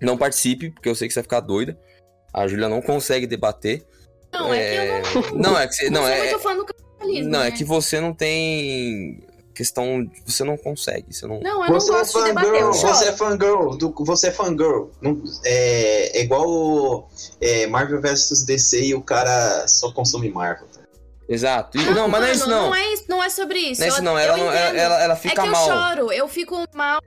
[0.00, 1.78] Não participe, porque eu sei que você vai ficar doida.
[2.34, 3.86] A Júlia não consegue debater.
[4.32, 5.84] Não, é, que eu não, Não, é que você.
[5.88, 6.32] Não, não é,
[7.22, 7.50] não, é né?
[7.52, 9.20] que você não tem
[9.60, 10.10] questão.
[10.26, 11.12] Você não consegue.
[11.12, 11.38] Você não.
[11.40, 12.94] Não, eu Você não é gosto de debater, fangirl, eu choro.
[12.94, 14.86] você é fangirl, do, você é fangirl.
[15.02, 17.08] Não, é, é igual
[17.40, 20.66] é, Marvel vs DC e o cara só consome Marvel.
[20.72, 20.80] tá?
[21.28, 21.78] Exato.
[21.78, 22.66] E- não, mas não é isso não.
[22.68, 23.80] Não é, isso- não é sobre isso.
[23.80, 24.12] Não é isso Eu- não.
[24.12, 25.66] eu Ela, não ela, ela, ela É fica que eu mal.
[25.68, 27.00] choro, eu fico mal.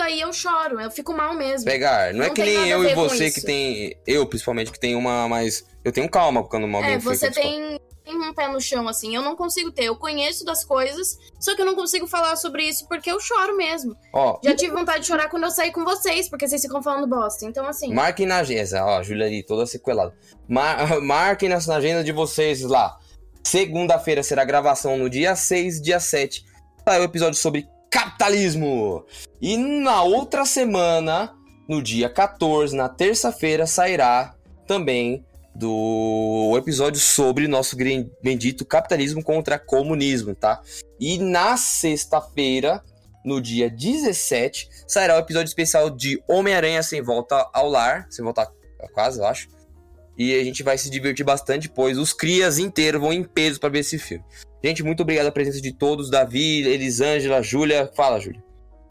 [0.00, 1.64] Aí eu choro, eu fico mal mesmo.
[1.64, 2.14] Pegar.
[2.14, 3.96] Não, é Não que tem nem eu e você que tem.
[4.06, 5.64] Eu, principalmente, que tem uma mais.
[5.84, 7.77] Eu tenho calma quando alguém É, você tem,
[8.08, 9.14] tem um pé no chão, assim.
[9.14, 9.84] Eu não consigo ter.
[9.84, 13.54] Eu conheço das coisas, só que eu não consigo falar sobre isso porque eu choro
[13.56, 13.94] mesmo.
[14.14, 17.06] Ó, Já tive vontade de chorar quando eu saí com vocês, porque vocês ficam falando
[17.06, 17.44] bosta.
[17.44, 17.92] Então, assim.
[17.92, 20.14] Marquem na agenda, ó, ali, toda sequelada.
[20.48, 22.96] Mar marquem na agenda de vocês lá.
[23.44, 26.44] Segunda-feira será a gravação no dia 6, dia 7.
[26.86, 29.04] Sai o episódio sobre capitalismo.
[29.40, 31.34] E na outra semana,
[31.68, 34.34] no dia 14, na terça-feira, sairá
[34.66, 35.24] também
[35.58, 37.76] do episódio sobre nosso
[38.22, 40.62] bendito capitalismo contra comunismo, tá?
[41.00, 42.82] E na sexta-feira,
[43.24, 48.06] no dia 17, sairá o episódio especial de Homem-Aranha Sem Volta ao Lar.
[48.08, 48.42] Sem volta
[48.80, 49.48] a casa, eu acho.
[50.16, 53.68] E a gente vai se divertir bastante, pois os crias inteiros vão em peso pra
[53.68, 54.24] ver esse filme.
[54.64, 56.08] Gente, muito obrigado a presença de todos.
[56.08, 57.90] Davi, Elisângela, Júlia.
[57.96, 58.42] Fala, Júlia.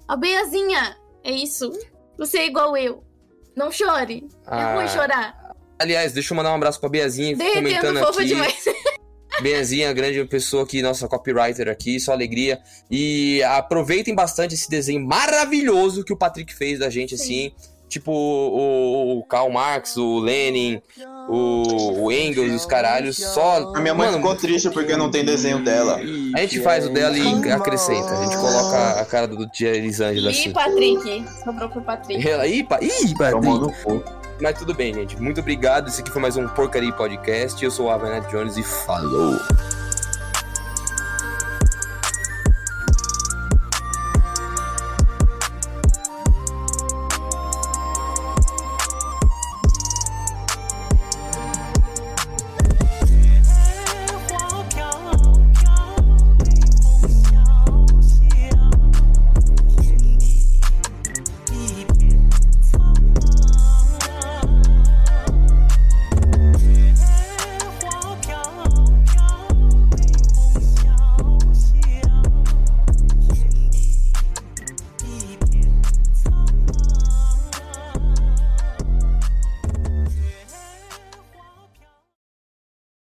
[0.07, 1.71] A Beiazinha, é isso.
[2.17, 3.03] Você é igual eu.
[3.55, 4.27] Não chore.
[4.45, 5.46] É Ah, ruim chorar.
[5.79, 8.27] Aliás, deixa eu mandar um abraço pra Beazinha Derretendo comentando fofa aqui.
[8.29, 8.65] demais.
[9.41, 12.59] Benzinha, grande pessoa aqui, nossa copywriter aqui, só alegria.
[12.89, 17.51] E aproveitem bastante esse desenho maravilhoso que o Patrick fez da gente, assim.
[17.87, 20.81] Tipo o, o Karl Marx, o Lenin,
[21.29, 23.15] o, o Engels, os caralhos.
[23.15, 23.71] Só.
[23.73, 25.95] A minha mãe Mano, ficou triste porque não tem desenho dela.
[26.35, 28.09] A gente faz o dela e acrescenta.
[28.09, 30.51] A gente coloca a cara do tia Elisângela Ih, assim.
[30.51, 31.23] Patrick.
[31.45, 32.27] Sobrou pro Patrick.
[32.27, 34.16] Ela, ih, pa- ih, Tomando Patrick.
[34.39, 35.19] Mas tudo bem, gente.
[35.19, 35.87] Muito obrigado.
[35.87, 37.63] Esse aqui foi mais um Porcaria Podcast.
[37.63, 39.37] Eu sou o Avenat Jones e falou!